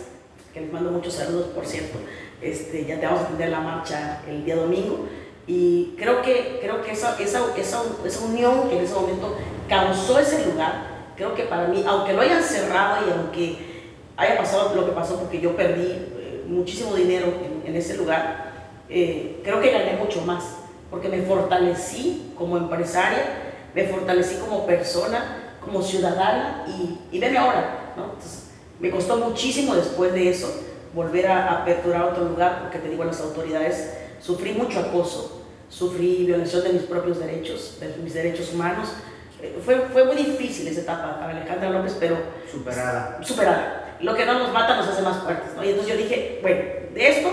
[0.54, 2.00] que les mando muchos saludos, por cierto.
[2.42, 5.08] Este, ya te vamos a atender la marcha el día domingo.
[5.46, 9.36] Y creo que, creo que esa, esa, esa, esa unión que en ese momento
[9.68, 13.58] causó ese lugar, creo que para mí, aunque lo hayan cerrado y aunque
[14.18, 17.28] haya pasado lo que pasó, porque yo perdí eh, muchísimo dinero
[17.66, 18.52] en, ese lugar,
[18.90, 20.58] eh, creo que gané mucho más,
[20.92, 27.94] porque me fortalecí como empresaria, me fortalecí como persona, como ciudadana y, y veme ahora,
[27.96, 28.04] ¿no?
[28.14, 28.50] Entonces,
[28.80, 30.54] me costó muchísimo después de eso
[30.94, 36.64] volver a aperturar otro lugar, porque te digo, las autoridades sufrí mucho acoso, sufrí violación
[36.64, 38.90] de mis propios derechos, de mis derechos humanos.
[39.42, 42.18] Eh, fue, fue muy difícil esa etapa para Alejandra López, pero...
[42.52, 43.20] Superada.
[43.22, 43.98] Superada.
[44.02, 45.64] Lo que no nos mata nos hace más fuertes, ¿no?
[45.64, 46.62] Y entonces yo dije, bueno,
[46.94, 47.30] de esto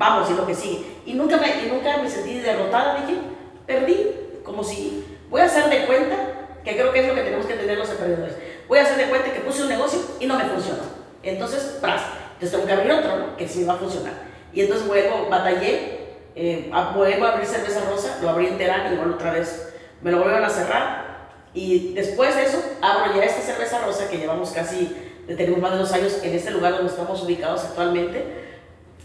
[0.00, 0.82] vamos y lo que sigue.
[1.04, 3.20] Y nunca me, y nunca me sentí derrotada, dije,
[3.66, 4.10] perdí,
[4.42, 6.16] como si voy a hacer de cuenta,
[6.64, 8.34] que creo que es lo que tenemos que tener los emprendedores,
[8.66, 10.82] voy a hacer de cuenta que puse un negocio y no me funcionó.
[11.22, 12.00] Entonces, pras,
[12.32, 14.14] entonces tengo que abrir otro, que sí va a funcionar.
[14.54, 16.00] Y entonces vuelvo, batallé,
[16.34, 20.22] eh, vuelvo a abrir cerveza rosa, lo abrí entera y igual otra vez me lo
[20.22, 21.28] vuelven a cerrar.
[21.52, 25.78] Y después de eso, abro ya esta cerveza rosa que llevamos casi, tenemos más de
[25.78, 28.48] dos años en este lugar donde estamos ubicados actualmente,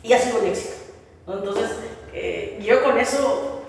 [0.01, 0.84] y ha sido un éxito.
[1.27, 1.69] Entonces,
[2.13, 3.61] eh, yo con eso,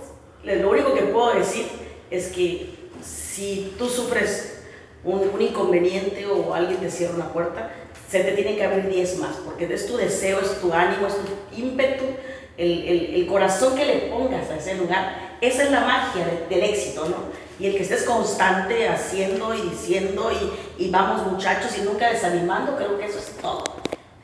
[0.44, 1.66] lo único que puedo decir
[2.10, 4.62] es que si tú sufres
[5.04, 7.70] un, un inconveniente o alguien te cierra una puerta,
[8.08, 11.14] se te tiene que abrir 10 más, porque es tu deseo, es tu ánimo, es
[11.14, 12.04] tu ímpetu,
[12.56, 15.36] el, el, el corazón que le pongas a ese lugar.
[15.40, 17.16] Esa es la magia del éxito, ¿no?
[17.58, 22.76] Y el que estés constante haciendo y diciendo y, y, vamos muchachos y nunca desanimando,
[22.76, 23.64] creo que eso es todo.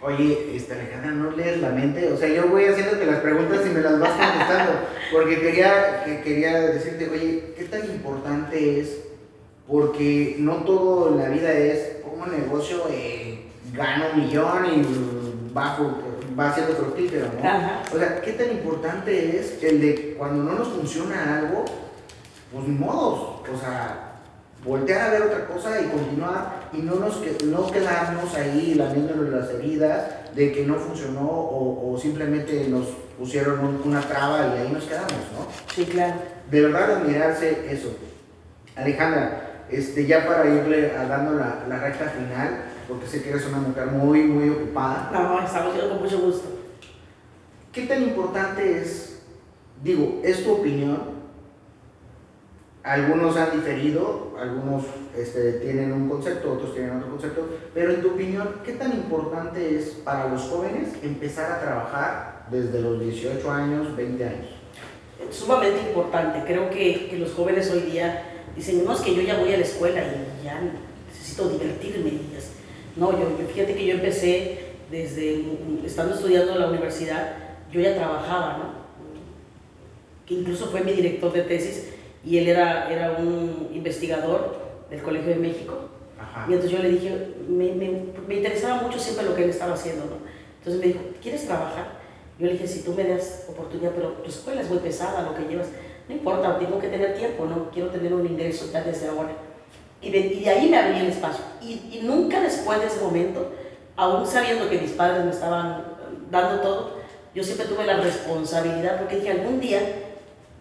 [0.04, 2.12] Oye, este, Alejandra, ¿no lees la mente?
[2.12, 4.72] O sea, yo voy haciéndote las preguntas y me las vas contestando,
[5.12, 8.98] porque quería, que, quería decirte, oye, ¿qué tan importante es?
[9.68, 15.98] Porque no todo en la vida es, como negocio, eh, gano un millón y bajo,
[16.36, 17.48] va siendo fructífero, ¿no?
[17.48, 17.82] Ajá.
[17.94, 21.64] O sea, ¿qué tan importante es el de cuando no nos funciona algo,
[22.52, 24.12] pues ni modos, o sea,
[24.64, 29.51] voltear a ver otra cosa y continuar y no nos no quedarnos ahí lamiéndonos las
[29.51, 32.87] heridas de que no funcionó o, o simplemente nos
[33.18, 35.46] pusieron una traba y ahí nos quedamos, ¿no?
[35.75, 36.14] Sí, claro.
[36.51, 37.96] De verdad admirarse eso.
[38.77, 43.46] Alejandra, este, ya para irle a dando la, la recta final, porque sé que eres
[43.46, 45.11] una mujer muy, muy ocupada.
[45.12, 46.48] No, estamos con mucho gusto.
[47.72, 49.22] ¿Qué tan importante es,
[49.83, 51.12] digo, es tu opinión,
[52.83, 54.85] algunos han diferido, algunos
[55.16, 59.79] este, tienen un concepto, otros tienen otro concepto, pero en tu opinión, ¿qué tan importante
[59.79, 64.49] es para los jóvenes empezar a trabajar desde los 18 años, 20 años?
[65.31, 68.25] Sumamente importante, creo que, que los jóvenes hoy día
[68.57, 70.61] dicen, no, es que yo ya voy a la escuela y ya
[71.09, 72.33] necesito divertirme.
[72.97, 75.45] No, yo, yo fíjate que yo empecé desde,
[75.87, 77.37] estando estudiando en la universidad,
[77.73, 78.83] yo ya trabajaba, ¿no?
[80.27, 81.91] Que incluso fue mi director de tesis
[82.24, 84.56] y él era, era un investigador
[84.90, 85.74] del Colegio de México.
[86.18, 86.46] Ajá.
[86.48, 89.74] Y entonces yo le dije, me, me, me, interesaba mucho siempre lo que él estaba
[89.74, 90.16] haciendo, ¿no?
[90.58, 92.00] Entonces me dijo, ¿quieres trabajar?
[92.38, 95.35] Yo le dije, si tú me das oportunidad, pero tu escuela es muy pesada, lo
[95.35, 95.68] que llevas,
[96.08, 97.70] no importa, tengo que tener tiempo, ¿no?
[97.70, 99.32] Quiero tener un ingreso ya desde ahora.
[100.00, 101.44] Y de, y de ahí me abrí el espacio.
[101.61, 103.52] Y, y nunca después de ese momento,
[103.96, 105.85] aún sabiendo que mis padres me estaban
[106.30, 107.02] dando todo,
[107.35, 109.80] yo siempre tuve la responsabilidad, porque dije, algún día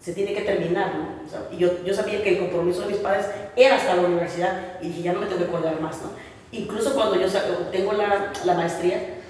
[0.02, 1.24] se tiene que terminar, ¿no?
[1.24, 4.02] O sea, y yo, yo sabía que el compromiso de mis padres era hasta la
[4.02, 6.10] universidad y dije, ya no me tengo que colgar más, ¿no?
[6.50, 7.28] Incluso cuando yo
[7.70, 9.20] tengo la, la maestría,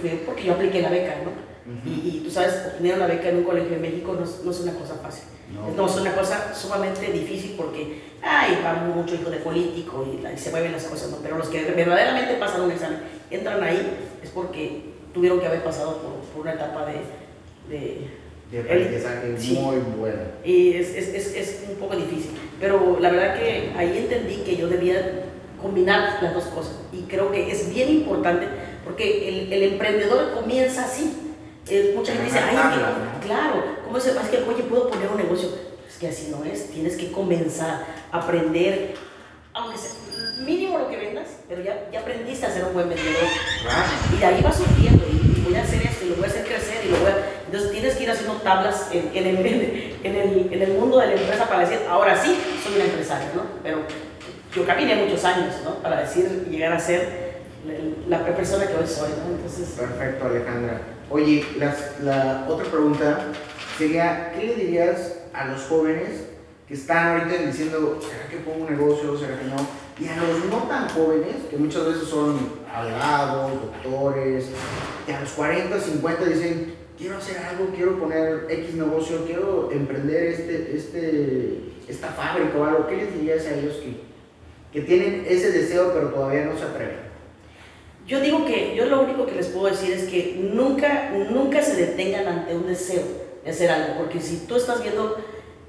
[0.00, 1.30] fue porque yo apliqué la beca, ¿no?
[1.30, 1.86] Uh -huh.
[1.86, 4.60] y, y, tú sabes, obtener una beca en un colegio de México no, no es
[4.60, 5.24] una cosa fácil.
[5.52, 5.70] No.
[5.76, 5.86] no.
[5.86, 10.50] es una cosa sumamente difícil porque, ay, va mucho hijo de político y, y, se
[10.50, 11.18] mueven las cosas, ¿no?
[11.18, 15.98] Pero los que verdaderamente pasan un examen, entran ahí, es porque tuvieron que haber pasado
[15.98, 17.02] por, por una etapa de,
[17.68, 18.21] de
[18.58, 19.54] aprendizaje sí.
[19.54, 20.20] muy bueno.
[20.44, 22.32] Y es, es, es, es, un poco difícil.
[22.60, 25.24] Pero la verdad que ahí entendí que yo debía
[25.60, 26.76] combinar las dos cosas.
[26.92, 28.46] Y creo que es bien importante
[28.84, 31.16] porque el, el emprendedor comienza así.
[31.68, 35.16] Eh, mucha gente dice, ay, que, claro, ¿cómo se Es que, oye, puedo poner un
[35.16, 35.48] negocio.
[35.88, 36.70] Es que así no es.
[36.70, 38.94] Tienes que comenzar a aprender,
[39.54, 39.92] aunque sea
[40.44, 43.28] mínimo lo que vendas, pero ya, ya aprendiste a ser un buen vendedor.
[43.62, 43.88] Claro.
[44.12, 45.04] Y de ahí vas surgiendo.
[45.12, 47.10] Y, y voy a hacer esto, y lo voy a hacer crecer, y lo voy
[47.10, 49.46] a entonces tienes que ir haciendo tablas en, en, el,
[50.02, 52.34] en, el, en, el, mundo de la empresa para decir, ahora sí,
[52.64, 53.42] soy una empresaria, ¿no?
[53.62, 53.80] Pero
[54.56, 55.74] yo caminé muchos años, ¿no?
[55.82, 57.42] Para decir, llegar a ser
[58.08, 59.34] la, la persona que hoy soy, ¿no?
[59.34, 59.68] Entonces...
[59.78, 60.80] Perfecto, Alejandra.
[61.10, 63.26] Oye, las, la otra pregunta
[63.76, 66.24] sería, ¿qué le dirías a los jóvenes
[66.66, 69.18] que están ahorita diciendo, ¿será que pongo un negocio?
[69.18, 69.56] ¿Será que no?
[70.00, 74.46] Y a los no tan jóvenes, que muchas veces son abogados, doctores,
[75.04, 80.22] que a los 40, 50 dicen, quiero hacer algo, quiero poner X negocio, quiero emprender
[80.22, 83.96] este, este, esta fábrica o algo, ¿qué les dirías a ellos que,
[84.72, 87.12] que tienen ese deseo pero todavía no se atreven?
[88.06, 91.74] Yo digo que yo lo único que les puedo decir es que nunca, nunca se
[91.74, 93.02] detengan ante un deseo.
[93.44, 95.16] de hacer algo, porque si tú estás viendo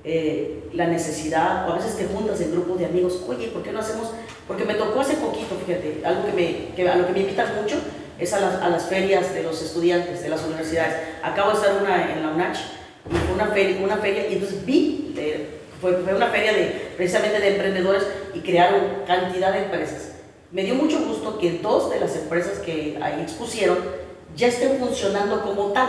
[0.03, 3.71] eh, la necesidad, o a veces te juntas en grupos de amigos, oye, ¿por qué
[3.71, 4.11] no hacemos?
[4.47, 7.55] Porque me tocó hace poquito, fíjate, algo que, me, que a lo que me invitan
[7.59, 7.77] mucho
[8.19, 10.95] es a las, a las, ferias de los estudiantes de las universidades.
[11.23, 12.57] Acabo de estar una en la UNACH
[13.09, 15.13] y fue una feria, una feria y entonces vi,
[15.81, 18.03] fue, fue, una feria de, precisamente de emprendedores
[18.33, 20.13] y crearon cantidad de empresas.
[20.51, 23.77] Me dio mucho gusto que dos de las empresas que ahí expusieron
[24.35, 25.87] ya estén funcionando como tal.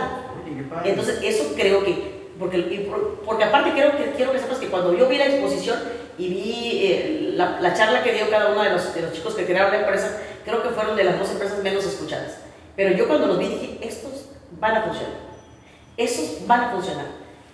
[0.83, 2.89] Entonces, eso creo que porque,
[3.25, 5.79] porque aparte quiero que, quiero que sepas que cuando yo vi la exposición
[6.17, 9.35] y vi eh, la, la, charla que dio cada uno de los, de los chicos
[9.35, 12.37] que crearon la empresa, creo que fueron de las dos empresas menos escuchadas.
[12.75, 14.27] Pero yo cuando los vi dije, estos
[14.59, 15.15] van a funcionar.
[15.97, 17.05] Esos van a funcionar.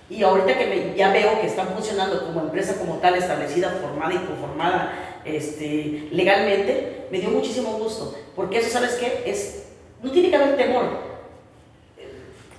[0.09, 4.13] Y ahorita que me, ya veo que están funcionando como empresa como tal, establecida, formada
[4.13, 8.13] y conformada este, legalmente, me dio muchísimo gusto.
[8.35, 9.23] Porque eso, ¿sabes qué?
[9.25, 9.67] Es,
[10.03, 11.11] no tiene que haber temor.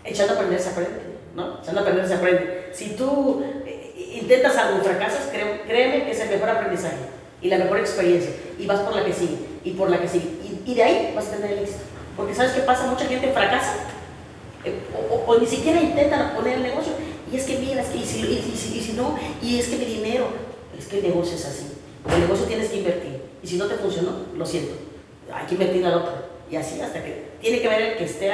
[0.05, 1.13] Echando a aprender se aprende.
[1.35, 1.61] ¿no?
[1.61, 2.71] Echando a aprender se aprende.
[2.73, 6.97] Si tú eh, intentas algo fracasas, créeme que es el mejor aprendizaje
[7.43, 8.33] y la mejor experiencia.
[8.59, 10.29] Y vas por la que sigue, y por la que sigue.
[10.65, 11.81] Y, de ahí vas a tener el éxito.
[12.17, 12.87] Porque ¿sabes qué pasa?
[12.87, 13.75] Mucha gente fracasa
[14.65, 14.79] eh,
[15.27, 16.93] o, ni siquiera intentan poner el negocio.
[17.33, 19.87] Y es que mira, y, si, y, si, y si no, y es que mi
[19.87, 20.27] dinero,
[20.79, 21.67] es que el negocio es así.
[22.13, 23.23] El negocio tienes que invertir.
[23.43, 24.75] Y si no te funcionó, lo siento.
[25.33, 26.13] Hay que invertir al otro.
[26.51, 28.31] Y así hasta que tiene que ver el que esté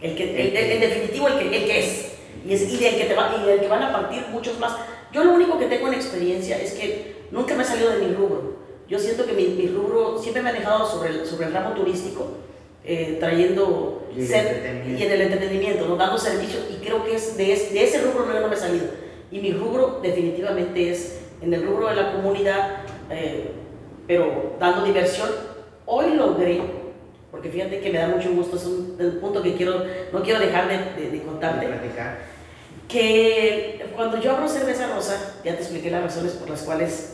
[0.00, 2.12] el que, en definitivo, el que, el que es.
[2.46, 4.76] Y, es, y, del que te va, y que van a partir muchos más.
[5.12, 8.14] Yo lo único que tengo en experiencia es que nunca me he salido de mi
[8.14, 8.53] rubro.
[8.88, 11.74] Yo siento que mi, mi rubro siempre me ha dejado sobre el, sobre el ramo
[11.74, 12.28] turístico,
[12.84, 15.96] eh, trayendo y, y, en el entretenimiento, ¿no?
[15.96, 18.86] dando servicio, y creo que es de, de ese rubro no, no me he salido.
[19.30, 22.76] Y mi rubro definitivamente es en el rubro de la comunidad,
[23.10, 23.50] eh,
[24.06, 25.30] pero dando diversión.
[25.86, 26.60] Hoy logré
[27.34, 30.68] porque fíjate que me da mucho gusto, es un, punto que quiero, no quiero dejar
[30.68, 31.68] de, de, contarte.
[32.86, 37.13] Que cuando yo abro cerveza rosa, ya te expliqué las razones por las cuales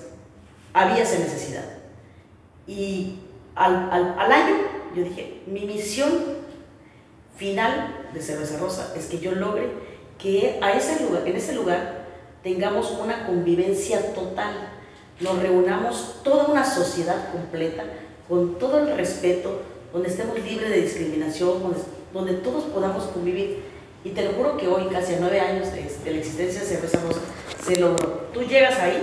[0.73, 1.65] había esa necesidad.
[2.67, 3.19] Y
[3.55, 4.55] al, al, al año
[4.95, 6.41] yo dije, mi misión
[7.37, 9.69] final de cerveza rosa es que yo logre
[10.19, 12.07] que a ese lugar, en ese lugar
[12.43, 14.55] tengamos una convivencia total,
[15.21, 17.85] nos reunamos toda una sociedad completa
[18.29, 19.63] con todo el respeto,
[19.93, 21.75] donde estemos libres de discriminación,
[22.13, 23.63] donde, todos podamos convivir.
[24.05, 27.01] Y te lo juro que hoy, casi a nueve años de, la existencia de Cerveza
[27.01, 27.21] Rosa,
[27.67, 28.29] se logró.
[28.33, 29.03] Tú llegas ahí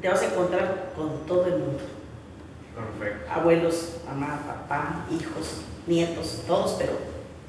[0.00, 1.80] te vas a encontrar con todo el mundo.
[2.74, 3.30] Perfecto.
[3.30, 6.92] Abuelos, mamá, papá, hijos, nietos, todos, pero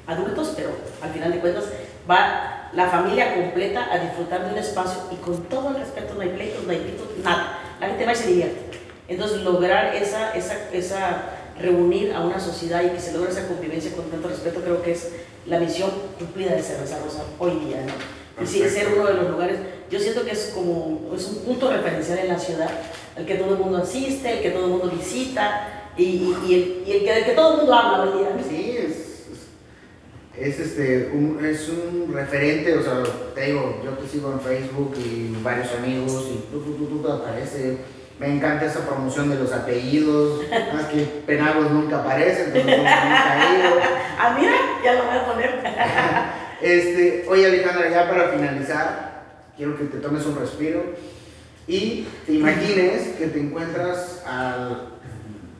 [0.06, 1.64] adultos, pero al final de cuentas
[2.10, 6.20] va la familia completa a disfrutar de un espacio y con todo el respeto, no
[6.20, 7.58] hay pleitos, no hay pitos, nada.
[7.80, 8.80] La gente va y se divierte.
[9.08, 11.22] Entonces, lograr esa, esa, esa
[11.60, 14.92] reunir a una sociedad y que se logre esa convivencia con tanto respeto, creo que
[14.92, 15.12] es
[15.46, 18.42] la misión cumplida de Cerveza Rosa hoy día, ¿no?
[18.42, 19.58] Y sí, ser uno de los lugares,
[19.92, 22.70] yo siento que es como, es un punto referencial en la ciudad,
[23.14, 26.88] al que todo el mundo asiste, el que todo el mundo visita y, y, el,
[26.88, 28.28] y el, que, todo el mundo habla hoy día.
[28.48, 29.26] Sí, es,
[30.34, 33.02] es, este, un, es un referente, o sea,
[33.34, 37.02] te digo, yo te sigo en Facebook y varios amigos y tú, tú, tú, tú
[37.02, 37.76] te aparece
[38.18, 44.36] me encanta esa promoción de los apellidos, más que Penagos nunca aparece, entonces no Ah,
[44.38, 44.52] mira,
[44.84, 45.60] ya lo voy a poner.
[46.62, 49.11] este, oye Alejandra, ya para finalizar,
[49.62, 50.82] quiero que te tomes un respiro
[51.68, 54.88] y te imagines que te encuentras a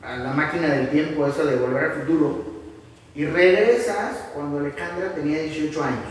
[0.01, 2.43] la máquina del tiempo, eso de volver al futuro,
[3.15, 6.05] y regresas cuando Alejandra tenía 18 años.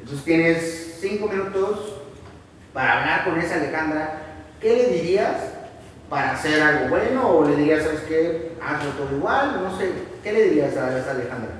[0.00, 1.92] Entonces tienes 5 minutos
[2.72, 4.22] para hablar con esa Alejandra.
[4.58, 5.36] ¿Qué le dirías
[6.08, 8.52] para hacer algo bueno o le dirías, ¿sabes qué?
[8.62, 9.90] Hazlo todo igual, no sé.
[10.24, 11.52] ¿Qué le dirías a esa Alejandra?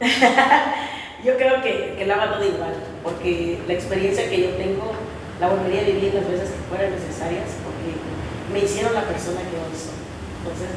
[1.24, 4.92] yo creo que, que la haga todo igual, porque la experiencia que yo tengo
[5.40, 9.56] la volvería a vivir las veces que fueran necesarias, porque me hicieron la persona que
[9.56, 10.04] hoy soy.
[10.38, 10.68] Entonces,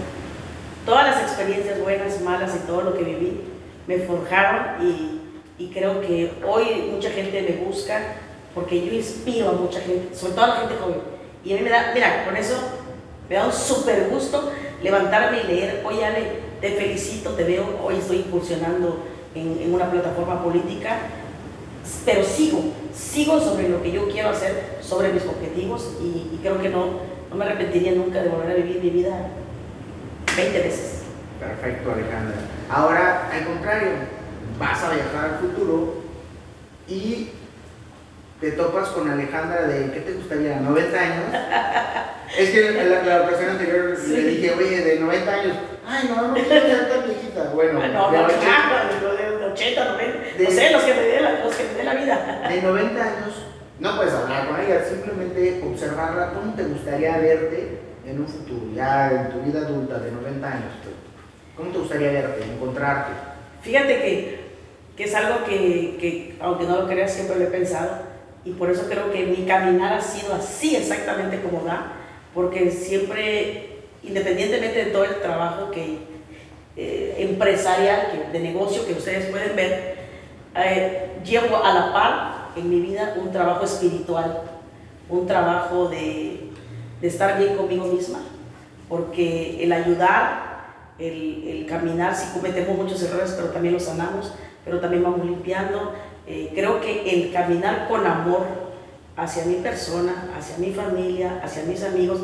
[0.85, 3.41] todas las experiencias buenas, malas y todo lo que viví
[3.87, 5.21] me forjaron y,
[5.59, 8.15] y creo que hoy mucha gente me busca
[8.55, 11.01] porque yo inspiro a mucha gente, sobre todo a la gente joven
[11.43, 12.55] y a mí me da, mira, con eso
[13.29, 17.95] me da un súper gusto levantarme y leer, oye Ale, te felicito, te veo, hoy
[17.97, 19.03] estoy incursionando
[19.39, 20.97] en, en una plataforma política,
[22.05, 22.59] pero sigo,
[22.93, 26.99] sigo sobre lo que yo quiero hacer, sobre mis objetivos y, y creo que no,
[27.29, 29.29] no me arrepentiría nunca de volver a vivir mi vida
[30.35, 31.03] 20 veces.
[31.39, 32.35] Perfecto, Alejandra.
[32.69, 33.89] Ahora, al contrario,
[34.59, 36.01] vas a viajar al futuro
[36.87, 37.29] y
[38.39, 40.59] te topas con Alejandra de, ¿qué te gustaría?
[40.59, 41.25] ¿90 años?
[42.37, 45.57] es que la, la, ocasión anterior le dije, oye, de 90 años,
[45.87, 47.51] ay, no, no quiero ser tan viejita.
[47.53, 48.96] Bueno, no, de, 80,
[49.51, 52.47] 80, 90, no sé, los que me dé la, los que me dé la vida.
[52.49, 53.35] De 90 años,
[53.79, 59.11] no puedes hablar con ella, simplemente observarla, ¿cómo te gustaría verte en un futuro, ya
[59.11, 60.71] en tu vida adulta de 90 años?
[61.55, 63.11] ¿Cómo te gustaría verte, encontrarte?
[63.61, 64.39] Fíjate que,
[64.95, 67.97] que es algo que, que, aunque no lo creas, siempre lo he pensado.
[68.45, 71.93] Y por eso creo que mi caminar ha sido así exactamente como da.
[72.33, 75.97] Porque siempre, independientemente de todo el trabajo que,
[76.77, 79.97] eh, empresarial, de negocio que ustedes pueden ver,
[80.55, 84.43] eh, llevo a la par en mi vida un trabajo espiritual,
[85.09, 86.51] un trabajo de,
[87.01, 88.19] de estar bien conmigo misma.
[88.87, 90.47] Porque el ayudar
[90.99, 94.33] el, caminar, si cometemos muchos errores, pero también los sanamos,
[94.65, 95.93] pero también vamos limpiando.
[96.25, 98.45] Eh, creo que el caminar con amor
[99.15, 102.21] hacia mi persona, hacia mi familia, hacia mis amigos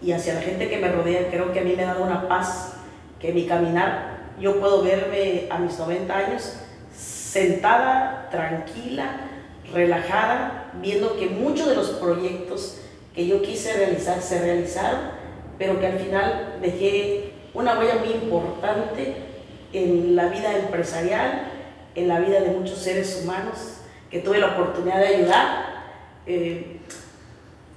[0.00, 2.28] y hacia la gente que me rodea, creo que a mí me ha dado una
[2.28, 2.74] paz,
[3.20, 6.54] que mi caminar, yo puedo verme a mis 90 años
[6.94, 9.20] sentada, tranquila,
[9.72, 12.78] relajada, viendo que muchos de los proyectos
[13.14, 15.00] que yo quise realizar se realizaron,
[15.58, 19.16] pero que al final dejé una huella muy importante
[19.72, 21.48] en la vida empresarial,
[21.94, 23.78] en la vida de muchos seres humanos
[24.10, 25.64] que tuve la oportunidad de ayudar.
[26.26, 26.80] Eh,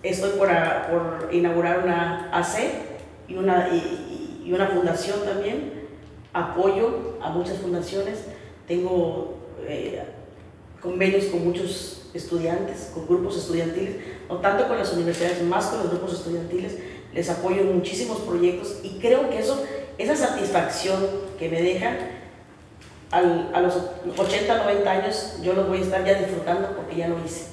[0.03, 2.59] estoy por, por, inaugurar una AC
[3.27, 3.69] y una,
[4.49, 5.81] una fundación también.
[6.33, 8.19] Apoyo a muchas fundaciones.
[8.67, 9.35] Tengo
[9.67, 10.03] eh,
[10.81, 13.97] convenios con muchos estudiantes, con grupos estudiantiles,
[14.29, 16.77] no tanto con las universidades, más con los grupos estudiantiles
[17.13, 19.63] les apoyo en muchísimos proyectos y creo que eso,
[19.97, 21.05] esa satisfacción
[21.37, 21.97] que me deja
[23.11, 23.77] a los
[24.17, 27.47] 80, 90 años, yo lo voy a estar ya disfrutando porque ya lo hice.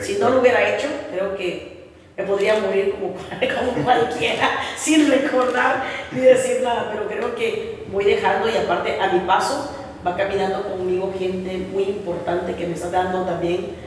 [0.00, 1.75] Si no lo hubiera hecho, creo que
[2.16, 3.14] me podría morir como,
[3.74, 9.12] como cualquiera, sin recordar ni decir nada, pero creo que voy dejando y aparte a
[9.12, 9.70] mi paso
[10.06, 13.86] va caminando conmigo gente muy importante que me está dando también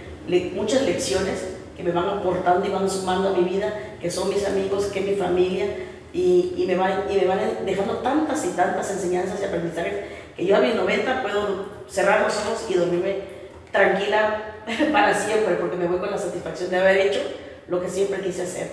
[0.53, 4.45] muchas lecciones que me van aportando y van sumando a mi vida, que son mis
[4.45, 5.65] amigos, que es mi familia,
[6.11, 9.93] y, y, me van, y me van dejando tantas y tantas enseñanzas y aprendizajes
[10.35, 13.17] que yo a mis 90 puedo cerrar los ojos y dormirme
[13.71, 14.55] tranquila
[14.91, 17.21] para siempre, porque me voy con la satisfacción de haber hecho
[17.69, 18.71] lo que siempre quise hacer.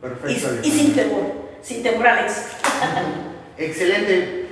[0.00, 0.48] Perfecto.
[0.62, 1.32] Y, y, sin temor,
[1.62, 2.56] sin temor al éxito.
[3.58, 4.46] Excelente.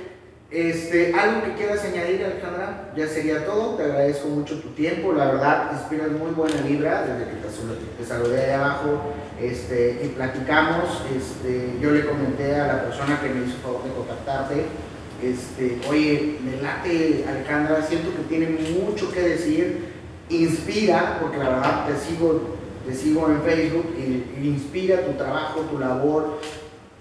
[0.51, 2.93] Este, ¿Algo que quieras añadir, Alejandra?
[2.95, 3.75] Ya sería todo.
[3.75, 5.11] Te agradezco mucho tu tiempo.
[5.13, 9.01] La verdad, inspiras muy buena vibra desde que te, te saludé de abajo
[9.41, 11.01] este, y platicamos.
[11.15, 14.65] Este, yo le comenté a la persona que me hizo favor de contactarte.
[15.21, 19.95] Este, oye, me late, Alejandra, siento que tiene mucho que decir.
[20.29, 22.55] Inspira, porque la verdad te sigo,
[22.85, 26.39] te sigo en Facebook y, y inspira tu trabajo, tu labor,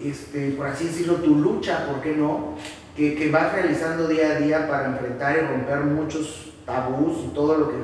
[0.00, 2.54] este, por así decirlo, tu lucha, ¿por qué no?
[2.96, 7.58] que, que vas realizando día a día para enfrentar y romper muchos tabús y todo
[7.58, 7.76] lo que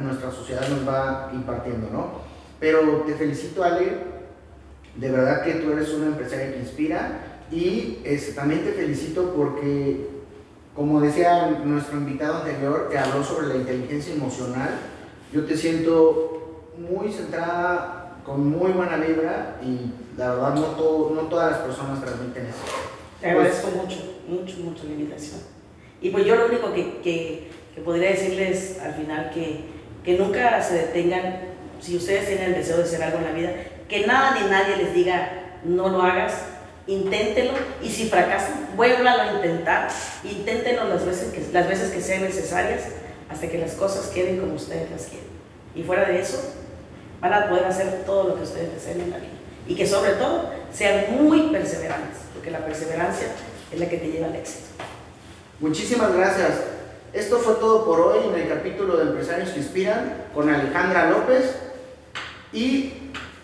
[0.00, 2.12] nuestra sociedad nos va impartiendo, ¿no?
[2.58, 3.98] Pero te felicito, Ale,
[4.96, 10.08] de verdad que tú eres una empresaria que inspira y este, también te felicito porque,
[10.74, 14.70] como decía nuestro invitado anterior, que habló sobre la inteligencia emocional,
[15.32, 16.33] yo te siento
[16.78, 22.00] muy centrada, con muy buena vibra y la verdad no, todo, no todas las personas
[22.00, 22.58] transmiten eso.
[23.20, 25.40] Te agradezco mucho, mucho, mucho la invitación.
[26.00, 29.64] Y pues yo lo único que, que, que podría decirles al final que,
[30.04, 31.40] que nunca se detengan,
[31.80, 33.50] si ustedes tienen el deseo de hacer algo en la vida,
[33.88, 36.34] que nada ni nadie les diga no lo hagas,
[36.86, 39.88] inténtenlo y si fracasan, vuélvalo a intentar,
[40.22, 42.82] inténtenlo las veces, que, las veces que sean necesarias
[43.30, 45.28] hasta que las cosas queden como ustedes las quieren.
[45.74, 46.54] Y fuera de eso,
[47.24, 49.30] van a poder hacer todo lo que ustedes deseen en la vida.
[49.66, 53.28] Y que sobre todo sean muy perseverantes que la perseverancia
[53.72, 54.66] es la que te lleva al éxito.
[55.58, 56.50] Muchísimas gracias.
[57.14, 61.56] Esto fue todo por hoy en el capítulo de Empresarios que Inspiran con Alejandra López
[62.52, 62.92] y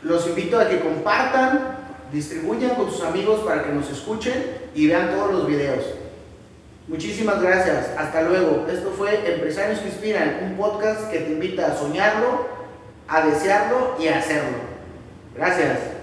[0.03, 1.79] los invito a que compartan,
[2.13, 5.87] distribuyan con sus amigos para que nos escuchen y vean todos los videos.
[6.87, 7.93] Muchísimas gracias.
[7.97, 8.67] Hasta luego.
[8.71, 12.60] Esto fue Empresarios que Inspiran, un podcast que te invita a soñarlo,
[13.11, 14.59] a desearlo y a hacerlo.
[15.35, 16.00] Gracias.